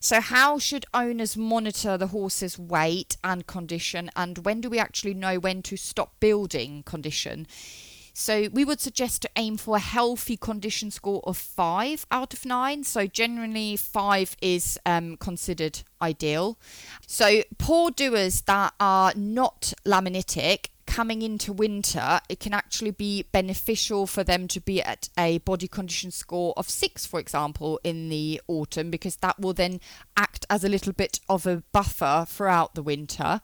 [0.01, 5.13] So, how should owners monitor the horse's weight and condition, and when do we actually
[5.13, 7.47] know when to stop building condition?
[8.19, 12.45] So we would suggest to aim for a healthy condition score of five out of
[12.45, 12.83] nine.
[12.83, 16.57] So generally five is um, considered ideal.
[17.05, 24.07] So poor doers that are not laminitic coming into winter, it can actually be beneficial
[24.07, 28.41] for them to be at a body condition score of six, for example, in the
[28.47, 29.79] autumn, because that will then
[30.15, 33.41] act as a little bit of a buffer throughout the winter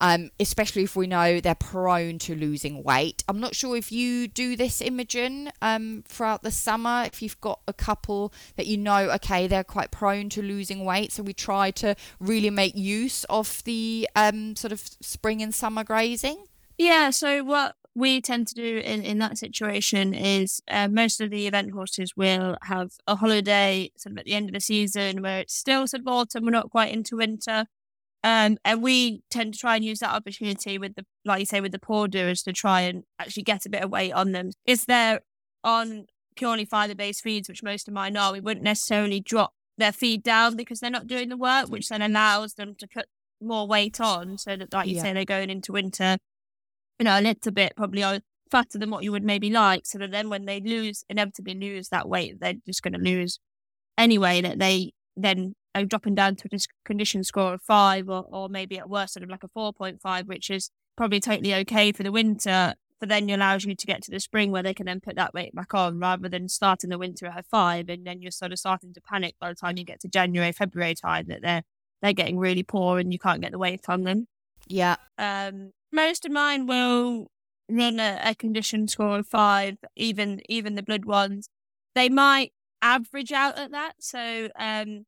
[0.00, 3.24] um, especially if we know they're prone to losing weight.
[3.28, 7.60] I'm not sure if you do this, Imogen, um, throughout the summer, if you've got
[7.66, 11.12] a couple that you know, okay, they're quite prone to losing weight.
[11.12, 15.84] So we try to really make use of the um, sort of spring and summer
[15.84, 16.44] grazing.
[16.76, 21.30] Yeah, so what we tend to do in, in that situation is uh, most of
[21.30, 25.20] the event horses will have a holiday sort of at the end of the season
[25.20, 27.66] where it's still sort of autumn, we're not quite into winter.
[28.24, 31.60] Um, and we tend to try and use that opportunity with the, like you say,
[31.60, 34.50] with the poor doers to try and actually get a bit of weight on them.
[34.66, 35.20] Is they're
[35.62, 36.06] on
[36.36, 40.22] purely fiber based feeds, which most of mine are, we wouldn't necessarily drop their feed
[40.22, 43.06] down because they're not doing the work, which then allows them to put
[43.40, 45.02] more weight on so that, like you Yeah.
[45.02, 46.18] say, they're going into winter,
[46.98, 48.02] you know, a little bit probably
[48.50, 49.82] fatter than what you would maybe like.
[49.84, 53.38] So that then when they lose, inevitably lose that weight, they're just going to lose
[53.96, 58.48] anyway, that they then are dropping down to a condition score of five or, or
[58.48, 62.12] maybe at worst sort of like a 4.5, which is probably totally okay for the
[62.12, 65.00] winter but then it allows you to get to the spring where they can then
[65.00, 68.20] put that weight back on rather than starting the winter at a five and then
[68.20, 71.26] you're sort of starting to panic by the time you get to January, February time
[71.28, 71.62] that they're
[72.00, 74.28] they're getting really poor and you can't get the weight on them.
[74.68, 74.96] Yeah.
[75.16, 77.26] Um, most of mine will
[77.68, 81.48] run a, a condition score of five, even even the blood ones.
[81.94, 82.52] They might
[82.82, 83.94] average out at that.
[84.00, 85.06] So um,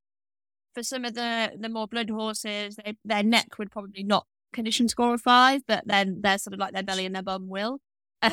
[0.74, 4.88] for some of the the more blood horses, they, their neck would probably not condition
[4.88, 7.80] score of five, but then they're sort of like their belly and their bum will,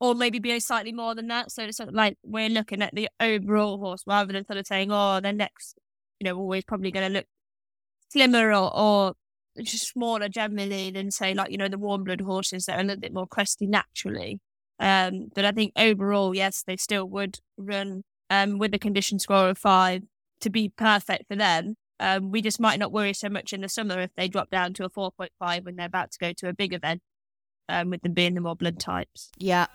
[0.00, 1.50] or maybe be slightly more than that.
[1.50, 4.66] So it's sort of like we're looking at the overall horse rather than sort of
[4.66, 5.74] saying, oh, their neck's
[6.20, 7.26] you know always probably going to look
[8.08, 9.14] slimmer or, or
[9.62, 12.84] just smaller generally than say like you know the warm blood horses that are a
[12.84, 14.40] little bit more crusty naturally.
[14.80, 19.50] Um, but I think overall, yes, they still would run um, with a condition score
[19.50, 20.02] of five
[20.40, 21.76] to be perfect for them.
[22.00, 24.74] Um, we just might not worry so much in the summer if they drop down
[24.74, 27.02] to a 4.5 when they're about to go to a big event,
[27.68, 29.30] um, with them being the more blood types.
[29.38, 29.66] Yeah.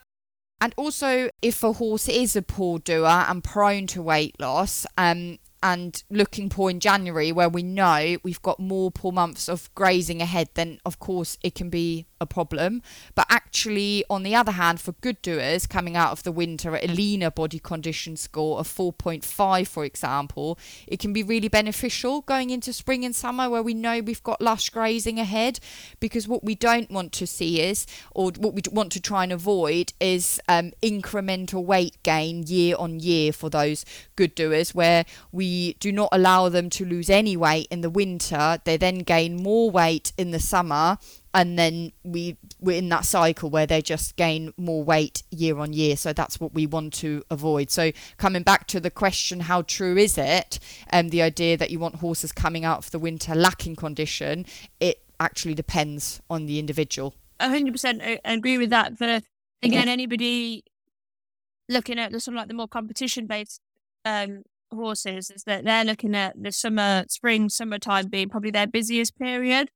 [0.62, 5.40] And also, if a horse is a poor doer and prone to weight loss, um,
[5.62, 10.22] and looking poor in January, where we know we've got more poor months of grazing
[10.22, 12.82] ahead, then of course it can be a problem.
[13.16, 16.84] But actually, on the other hand, for good doers coming out of the winter at
[16.84, 20.58] a leaner body condition score of 4.5, for example,
[20.88, 24.42] it can be really beneficial going into spring and summer where we know we've got
[24.42, 25.60] lush grazing ahead.
[26.00, 29.32] Because what we don't want to see is, or what we want to try and
[29.32, 35.74] avoid, is um, incremental weight gain year on year for those good doers where we
[35.74, 38.60] do not allow them to lose any weight in the winter.
[38.64, 40.98] They then gain more weight in the summer
[41.34, 45.74] and then we we're in that cycle where they just gain more weight year on
[45.74, 45.96] year.
[45.96, 47.70] So that's what we want to avoid.
[47.70, 50.60] So coming back to the question how true is it?
[50.88, 54.46] And um, the idea that you want horses coming out of the winter lacking condition
[54.80, 57.14] it actually depends on the individual.
[57.40, 59.24] 100% agree with that but
[59.64, 60.64] again anybody
[61.70, 63.62] looking at the sort of like the more competition based
[64.04, 69.18] um, horses is that they're looking at the summer spring summertime being probably their busiest
[69.18, 69.70] period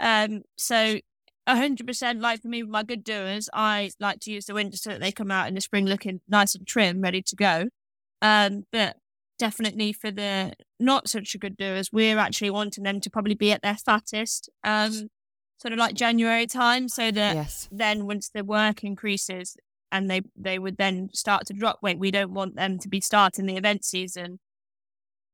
[0.00, 1.00] um, so
[1.46, 4.76] hundred percent like for me with my good doers, I like to use the winter
[4.76, 7.68] so that they come out in the spring looking nice and trim, ready to go.
[8.20, 8.96] Um, but
[9.38, 13.52] definitely for the not such a good doers, we're actually wanting them to probably be
[13.52, 15.08] at their fattest, um,
[15.58, 17.68] sort of like January time, so that yes.
[17.70, 19.56] then once the work increases
[19.90, 23.00] and they they would then start to drop weight, we don't want them to be
[23.00, 24.38] starting the event season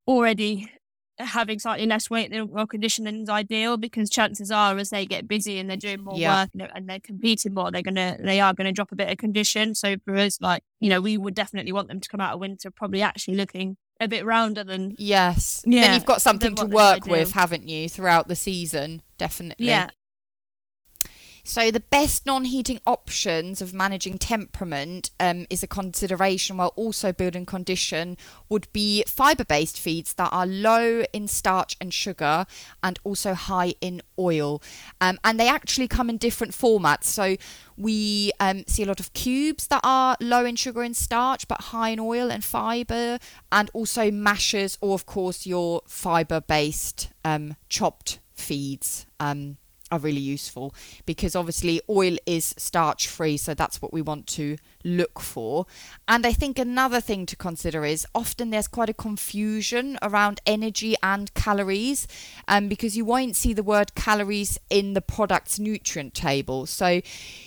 [0.07, 0.71] already
[1.19, 5.29] having slightly less weight than well conditioning is ideal because chances are as they get
[5.29, 6.43] busy and they're doing more yeah.
[6.43, 9.75] work and they're competing more, they're gonna they are gonna drop a bit of condition.
[9.75, 12.41] So for us, like you know, we would definitely want them to come out of
[12.41, 15.63] winter probably actually looking a bit rounder than yes.
[15.67, 19.03] Yeah, then you've got something to work with, haven't you, throughout the season?
[19.19, 19.67] Definitely.
[19.67, 19.91] Yeah,
[21.47, 27.13] so, the best non heating options of managing temperament um, is a consideration while also
[27.13, 28.17] building condition
[28.49, 32.47] would be fiber based feeds that are low in starch and sugar
[32.83, 34.63] and also high in oil.
[35.03, 37.05] Um, and they actually come in different formats.
[37.05, 37.37] So,
[37.77, 41.61] we um, see a lot of cubes that are low in sugar and starch but
[41.61, 43.19] high in oil and fiber,
[43.53, 49.05] and also mashes or of course, your fiber based um, chopped feeds.
[49.21, 49.59] Um,
[49.95, 50.75] are really useful
[51.07, 55.67] because obviously oil is starch free, so that's what we want to look for.
[56.07, 60.95] And I think another thing to consider is often there's quite a confusion around energy
[61.03, 62.07] and calories
[62.47, 66.67] um, because you won't see the word calories in the product's nutrient table.
[66.67, 67.01] So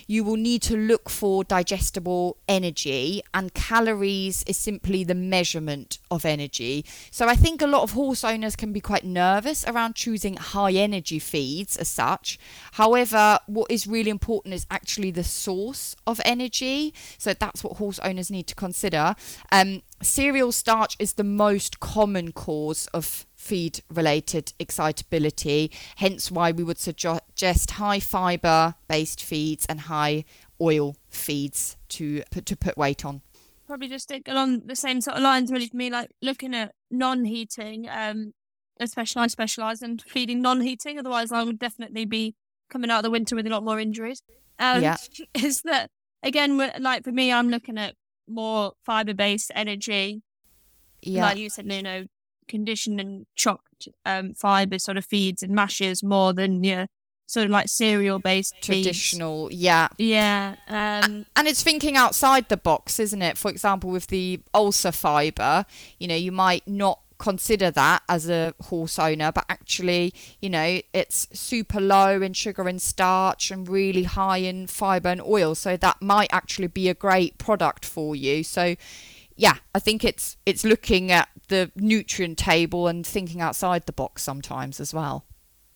[0.07, 6.25] you will need to look for digestible energy, and calories is simply the measurement of
[6.25, 6.85] energy.
[7.11, 10.71] So I think a lot of horse owners can be quite nervous around choosing high
[10.71, 12.39] energy feeds as such.
[12.73, 16.93] However, what is really important is actually the source of energy.
[17.17, 19.15] So that's what horse owners need to consider.
[19.51, 26.63] Um, cereal starch is the most common cause of feed related excitability, hence why we
[26.63, 30.25] would suggest high fiber based feeds and high
[30.59, 33.21] oil feeds to put, to put weight on.
[33.65, 36.73] Probably just stick along the same sort of lines, really, for me, like looking at
[36.89, 38.33] non heating, um,
[38.79, 42.35] especially I specialise in feeding non heating, otherwise, I would definitely be
[42.69, 44.21] coming out of the winter with a lot more injuries.
[44.59, 44.97] Um, yeah.
[45.33, 45.89] Is that
[46.23, 47.95] again, like for me, I'm looking at
[48.27, 50.21] more fiber based energy.
[51.01, 51.23] Yeah.
[51.23, 52.05] Like you said, you know,
[52.47, 56.87] conditioned and chopped um, fiber sort of feeds and mashes more than your
[57.27, 59.61] sort of like cereal based traditional feeds.
[59.61, 64.39] yeah yeah um, and it's thinking outside the box isn't it for example with the
[64.53, 65.65] ulcer fiber
[65.99, 70.81] you know you might not consider that as a horse owner, but actually, you know,
[70.93, 75.55] it's super low in sugar and starch and really high in fiber and oil.
[75.55, 78.43] So that might actually be a great product for you.
[78.43, 78.75] So
[79.35, 84.23] yeah, I think it's it's looking at the nutrient table and thinking outside the box
[84.23, 85.25] sometimes as well.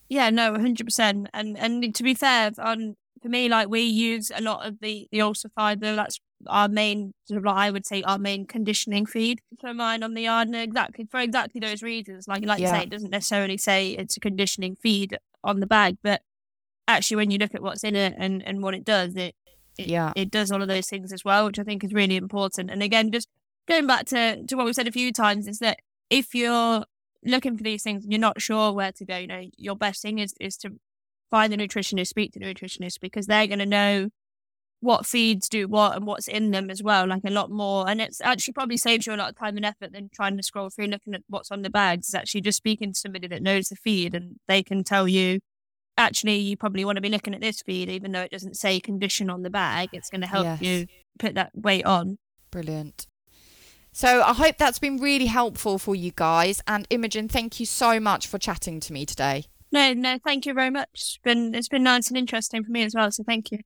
[0.08, 1.28] Yeah, no, hundred percent.
[1.32, 5.08] And and to be fair, on for me, like we use a lot of the
[5.12, 5.94] the ulcer fiber.
[5.94, 10.02] That's our main sort of like I would say our main conditioning feed for mine
[10.02, 12.28] on the yard, and exactly for exactly those reasons.
[12.28, 12.70] Like like yeah.
[12.70, 16.22] you say, it doesn't necessarily say it's a conditioning feed on the bag, but
[16.88, 19.34] actually when you look at what's in it and and what it does, it,
[19.78, 22.16] it yeah it does all of those things as well, which I think is really
[22.16, 22.70] important.
[22.70, 23.28] And again, just
[23.68, 25.78] going back to to what we've said a few times is that
[26.10, 26.84] if you're
[27.24, 30.02] looking for these things and you're not sure where to go, you know, your best
[30.02, 30.70] thing is is to
[31.30, 34.10] find the nutritionist, speak to the nutritionist because they're going to know
[34.82, 37.88] what feeds do what and what's in them as well, like a lot more.
[37.88, 40.42] And it's actually probably saves you a lot of time and effort than trying to
[40.42, 42.08] scroll through looking at what's on the bags.
[42.08, 45.38] It's actually just speaking to somebody that knows the feed and they can tell you,
[45.96, 48.80] actually, you probably want to be looking at this feed, even though it doesn't say
[48.80, 49.90] condition on the bag.
[49.92, 50.62] It's going to help yes.
[50.62, 50.86] you
[51.18, 52.18] put that weight on.
[52.50, 53.06] Brilliant.
[53.92, 56.60] So I hope that's been really helpful for you guys.
[56.66, 59.44] And Imogen, thank you so much for chatting to me today.
[59.70, 60.88] No, no, thank you very much.
[60.94, 63.10] It's been it's been nice and interesting for me as well.
[63.12, 63.60] So thank you.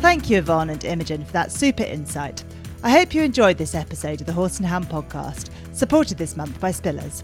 [0.00, 2.42] Thank you, Yvonne and Imogen, for that super insight.
[2.82, 6.58] I hope you enjoyed this episode of the Horse and Hound podcast, supported this month
[6.58, 7.22] by Spillers.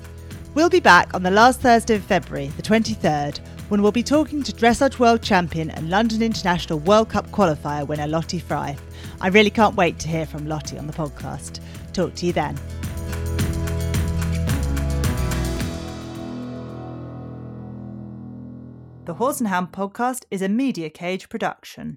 [0.55, 3.39] We'll be back on the last Thursday of February, the 23rd,
[3.71, 8.07] when we'll be talking to Dressage World Champion and London International World Cup qualifier winner
[8.07, 8.77] Lottie Fry.
[9.23, 11.61] I really can't wait to hear from Lottie on the podcast.
[11.95, 12.57] Talk to you then.
[19.07, 21.97] The Horse and Hound podcast is a Media Cage production.